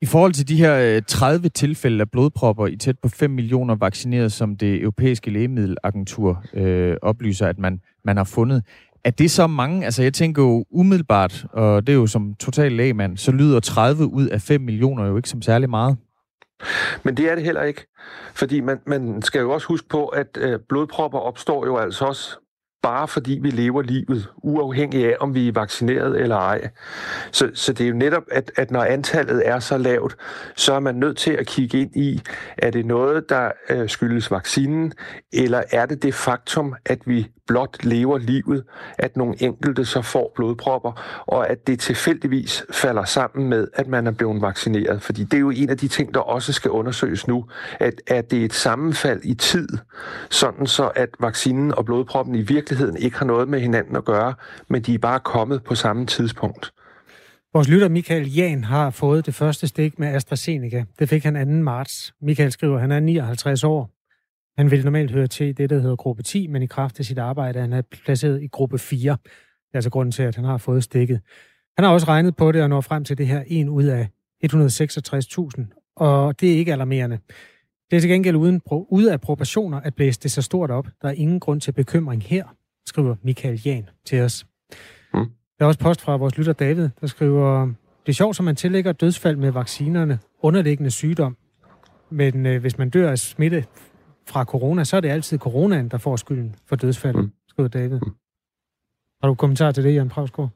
[0.06, 3.74] I forhold til de her øh, 30 tilfælde af blodpropper i tæt på 5 millioner
[3.74, 8.62] vaccineret, som det europæiske lægemiddelagentur øh, oplyser, at man, man har fundet,
[9.04, 9.84] er det så mange?
[9.84, 14.06] Altså jeg tænker jo umiddelbart, og det er jo som total lægemand, så lyder 30
[14.06, 15.96] ud af 5 millioner jo ikke som særlig meget.
[17.02, 17.86] Men det er det heller ikke.
[18.34, 22.38] Fordi man, man skal jo også huske på, at øh, blodpropper opstår jo altså også
[22.86, 26.68] bare fordi vi lever livet, uafhængig af, om vi er vaccineret eller ej.
[27.32, 30.16] Så, så det er jo netop, at, at når antallet er så lavt,
[30.56, 32.20] så er man nødt til at kigge ind i,
[32.58, 34.92] er det noget, der øh, skyldes vaccinen,
[35.32, 38.64] eller er det det faktum, at vi blot lever livet,
[38.98, 44.06] at nogle enkelte så får blodpropper, og at det tilfældigvis falder sammen med, at man
[44.06, 45.02] er blevet vaccineret.
[45.02, 47.44] Fordi det er jo en af de ting, der også skal undersøges nu,
[47.80, 49.68] at, at det er et sammenfald i tid,
[50.30, 54.34] sådan så at vaccinen og blodproppen i virkeligheden ikke har noget med hinanden at gøre,
[54.68, 56.72] men de er bare kommet på samme tidspunkt.
[57.52, 60.84] Vores lytter Michael Jan har fået det første stik med AstraZeneca.
[60.98, 61.52] Det fik han 2.
[61.52, 62.14] marts.
[62.22, 63.90] Michael skriver, at han er 59 år.
[64.58, 67.18] Han vil normalt høre til det, der hedder gruppe 10, men i kraft af sit
[67.18, 69.12] arbejde er han er placeret i gruppe 4.
[69.12, 71.20] Det er altså grunden til, at han har fået stikket.
[71.76, 74.08] Han har også regnet på det og når frem til det her 1 ud af
[74.44, 77.18] 166.000, og det er ikke alarmerende.
[77.90, 80.86] Det er til gengæld uden, ude af proportioner at blæse det så stort op.
[81.02, 82.44] Der er ingen grund til bekymring her,
[82.86, 84.46] skriver Michael Jan til os.
[85.14, 85.20] Mm.
[85.58, 87.66] Der er også post fra vores lytter David, der skriver,
[88.06, 91.36] det er sjovt, som man tillægger dødsfald med vaccinerne underliggende sygdom.
[92.10, 93.64] Men øh, hvis man dør af smitte
[94.26, 97.32] fra corona, så er det altid coronaen, der får skylden for dødsfaldet, mm.
[97.48, 98.00] skriver David.
[98.00, 98.14] Mm.
[99.22, 100.50] Har du kommentar til det, Jan Pravsgaard?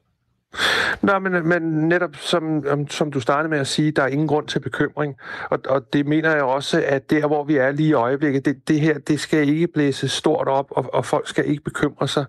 [1.01, 4.47] Nej, men, men netop som, som du startede med at sige, der er ingen grund
[4.47, 5.15] til bekymring.
[5.49, 8.67] Og, og det mener jeg også, at der, hvor vi er lige i øjeblikket, det,
[8.67, 12.25] det her, det skal ikke blæse stort op, og, og folk skal ikke bekymre sig.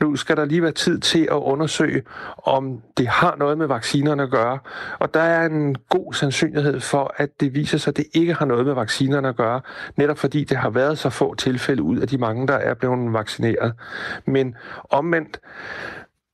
[0.00, 2.02] Nu skal der lige være tid til at undersøge,
[2.38, 4.58] om det har noget med vaccinerne at gøre.
[4.98, 8.46] Og der er en god sandsynlighed for, at det viser sig, at det ikke har
[8.46, 9.60] noget med vaccinerne at gøre,
[9.96, 13.12] netop fordi det har været så få tilfælde ud af de mange, der er blevet
[13.12, 13.72] vaccineret.
[14.26, 14.54] Men
[14.90, 15.40] omvendt,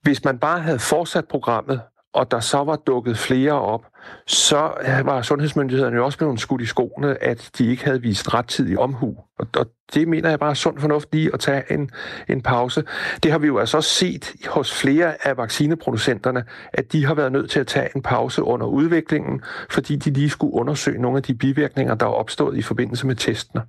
[0.02, 1.80] hvis man bare havde fortsat programmet,
[2.12, 3.86] og der så var dukket flere op,
[4.26, 4.72] så
[5.04, 9.16] var sundhedsmyndighederne jo også blevet skudt i skoene, at de ikke havde vist rettidig omhu.
[9.38, 11.90] Og, det mener jeg bare er sund fornuft lige at tage en,
[12.28, 12.84] en pause.
[13.22, 17.32] Det har vi jo altså også set hos flere af vaccineproducenterne, at de har været
[17.32, 21.22] nødt til at tage en pause under udviklingen, fordi de lige skulle undersøge nogle af
[21.22, 23.62] de bivirkninger, der er opstået i forbindelse med testene.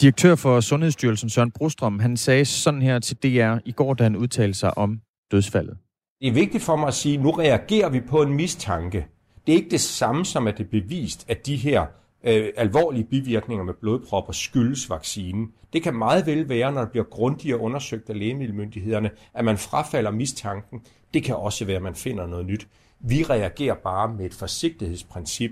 [0.00, 4.16] Direktør for Sundhedsstyrelsen Søren Brostrøm, han sagde sådan her til DR i går, da han
[4.16, 5.78] udtalte sig om dødsfaldet.
[6.20, 9.06] Det er vigtigt for mig at sige, at nu reagerer vi på en mistanke.
[9.46, 11.86] Det er ikke det samme som, at det er bevist, at de her
[12.24, 15.52] øh, alvorlige bivirkninger med blodpropper skyldes vaccinen.
[15.72, 20.10] Det kan meget vel være, når det bliver grundigere undersøgt af lægemiddelmyndighederne, at man frafalder
[20.10, 20.80] mistanken.
[21.14, 22.68] Det kan også være, at man finder noget nyt.
[23.00, 25.50] Vi reagerer bare med et forsigtighedsprincip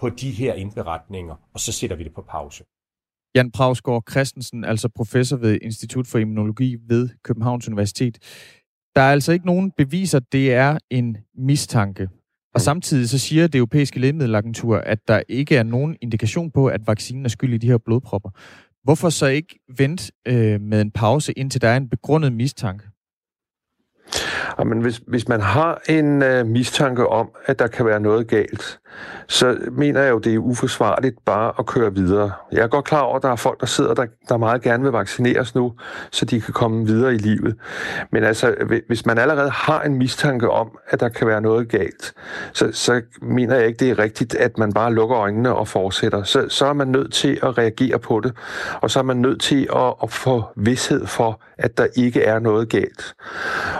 [0.00, 2.64] på de her indberetninger, og så sætter vi det på pause.
[3.34, 8.18] Jan Pravsgaard Christensen, altså professor ved Institut for Immunologi ved Københavns Universitet.
[8.96, 12.08] Der er altså ikke nogen beviser, det er en mistanke.
[12.54, 16.86] Og samtidig så siger det europæiske lægemiddelagentur, at der ikke er nogen indikation på, at
[16.86, 18.30] vaccinen er skyld i de her blodpropper.
[18.84, 22.84] Hvorfor så ikke vente øh, med en pause, indtil der er en begrundet mistanke?
[24.58, 28.78] Jamen, hvis, hvis man har en øh, mistanke om, at der kan være noget galt,
[29.28, 32.32] så mener jeg jo, det er uforsvarligt bare at køre videre.
[32.52, 34.82] Jeg er godt klar over, at der er folk, der sidder, der, der meget gerne
[34.82, 35.72] vil vaccineres nu,
[36.10, 37.56] så de kan komme videre i livet.
[38.12, 38.54] Men altså,
[38.86, 42.12] hvis man allerede har en mistanke om, at der kan være noget galt,
[42.52, 46.22] så, så mener jeg ikke, det er rigtigt, at man bare lukker øjnene og fortsætter.
[46.22, 48.32] Så, så er man nødt til at reagere på det,
[48.80, 52.38] og så er man nødt til at, at få vidshed for, at der ikke er
[52.38, 53.14] noget galt.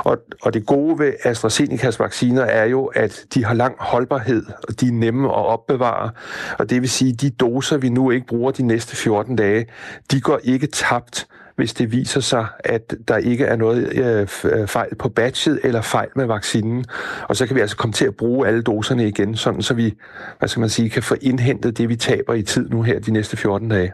[0.05, 4.81] Og, og det gode ved AstraZenecas vacciner er jo, at de har lang holdbarhed, og
[4.81, 6.11] de er nemme at opbevare.
[6.59, 9.67] Og det vil sige, at de doser, vi nu ikke bruger de næste 14 dage,
[10.11, 14.67] de går ikke tabt, hvis det viser sig, at der ikke er noget øh, øh,
[14.67, 16.85] fejl på batchet eller fejl med vaccinen.
[17.29, 19.95] Og så kan vi altså komme til at bruge alle doserne igen, sådan så vi,
[20.39, 23.11] hvad skal man sige, kan få indhentet det, vi taber i tid nu her de
[23.11, 23.93] næste 14 dage.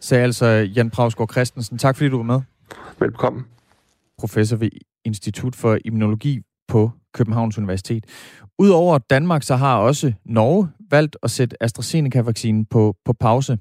[0.00, 1.78] Sagde altså Jan Pravsgaard Christensen.
[1.78, 2.40] Tak fordi du var med.
[3.00, 3.44] Velkommen.
[4.18, 4.70] Professor ved
[5.04, 8.04] Institut for Immunologi på Københavns Universitet.
[8.58, 13.58] Udover Danmark, så har også Norge valgt at sætte AstraZeneca-vaccinen på, på pause.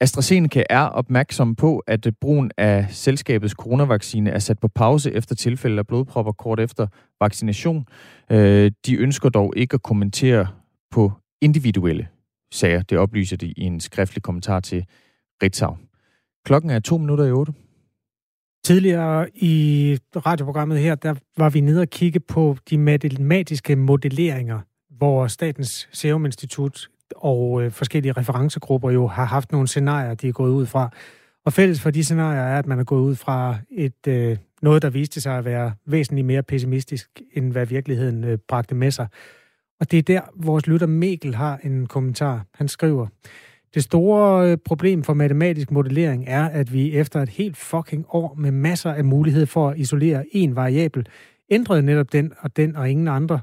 [0.00, 5.78] AstraZeneca er opmærksom på, at brugen af selskabets coronavaccine er sat på pause efter tilfælde
[5.78, 6.86] af blodpropper kort efter
[7.20, 7.86] vaccination.
[8.30, 10.46] Øh, de ønsker dog ikke at kommentere
[10.90, 11.12] på
[11.42, 12.08] individuelle
[12.52, 12.82] sager.
[12.82, 14.84] Det oplyser de i en skriftlig kommentar til
[15.42, 15.76] Ritzau.
[16.44, 17.52] Klokken er to minutter i otte.
[18.64, 24.60] Tidligere i radioprogrammet her, der var vi nede og kigge på de matematiske modelleringer,
[24.90, 30.32] hvor Statens Serum Institut og øh, forskellige referencegrupper jo har haft nogle scenarier, de er
[30.32, 30.90] gået ud fra.
[31.44, 34.82] Og fælles for de scenarier er, at man er gået ud fra et øh, noget,
[34.82, 39.06] der viste sig at være væsentligt mere pessimistisk, end hvad virkeligheden øh, bragte med sig.
[39.80, 42.44] Og det er der, vores lytter Mikkel har en kommentar.
[42.54, 43.06] Han skriver,
[43.74, 48.34] det store øh, problem for matematisk modellering er, at vi efter et helt fucking år
[48.34, 51.08] med masser af mulighed for at isolere en variabel,
[51.50, 53.40] ændrede netop den og den og ingen andre.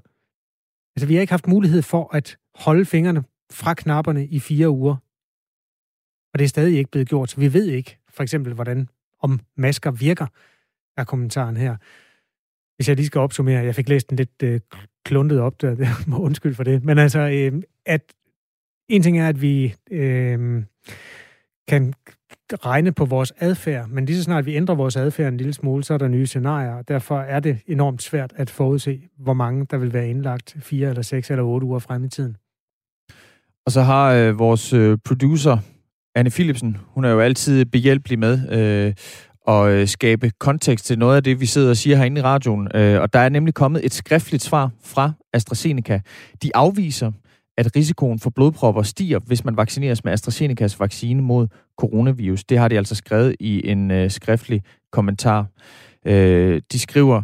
[0.96, 4.96] Altså, vi har ikke haft mulighed for at holde fingrene fra knapperne i fire uger.
[6.34, 9.40] Og det er stadig ikke blevet gjort, så vi ved ikke, for eksempel, hvordan om
[9.58, 10.28] masker virker,
[10.98, 11.76] er kommentaren her.
[12.76, 14.60] Hvis jeg lige skal opsummere, jeg fik læst den lidt øh,
[15.06, 15.76] kluntet op, der,
[16.28, 18.14] undskyld for det, men altså, øh, at
[18.92, 20.64] en ting er, at vi øh,
[21.68, 21.94] kan
[22.52, 25.84] regne på vores adfærd, men lige så snart vi ændrer vores adfærd en lille smule,
[25.84, 29.66] så er der nye scenarier, og derfor er det enormt svært at forudse, hvor mange
[29.72, 32.36] der vil være indlagt fire eller seks eller otte uger frem i tiden.
[33.66, 35.58] Og så har øh, vores øh, producer,
[36.16, 38.94] Anne Philipsen, hun er jo altid behjælpelig med øh,
[39.48, 42.68] at øh, skabe kontekst til noget af det, vi sidder og siger herinde i radioen.
[42.76, 46.02] Øh, og der er nemlig kommet et skriftligt svar fra AstraZeneca.
[46.44, 47.12] De afviser,
[47.58, 51.48] at risikoen for blodpropper stiger, hvis man vaccineres med AstraZenecas vaccine mod
[51.78, 52.44] coronavirus.
[52.44, 55.46] Det har de altså skrevet i en øh, skriftlig kommentar.
[56.06, 57.22] Øh, de skriver,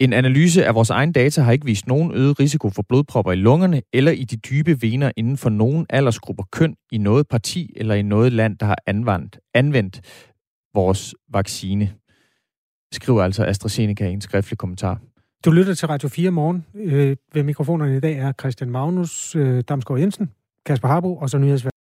[0.00, 3.36] en analyse af vores egen data har ikke vist nogen øget risiko for blodpropper i
[3.36, 7.94] lungerne eller i de dybe vener inden for nogen aldersgrupper køn i noget parti eller
[7.94, 10.00] i noget land, der har anvendt, anvendt
[10.74, 11.94] vores vaccine.
[12.92, 15.00] Skriver altså AstraZeneca i en skriftlig kommentar.
[15.44, 16.66] Du lytter til Radio 4 morgen.
[16.74, 20.30] Øh, ved mikrofonerne i dag er Christian Magnus, øh, Damsgaard Jensen,
[20.66, 21.72] Kasper Harbo og så nyhedsvært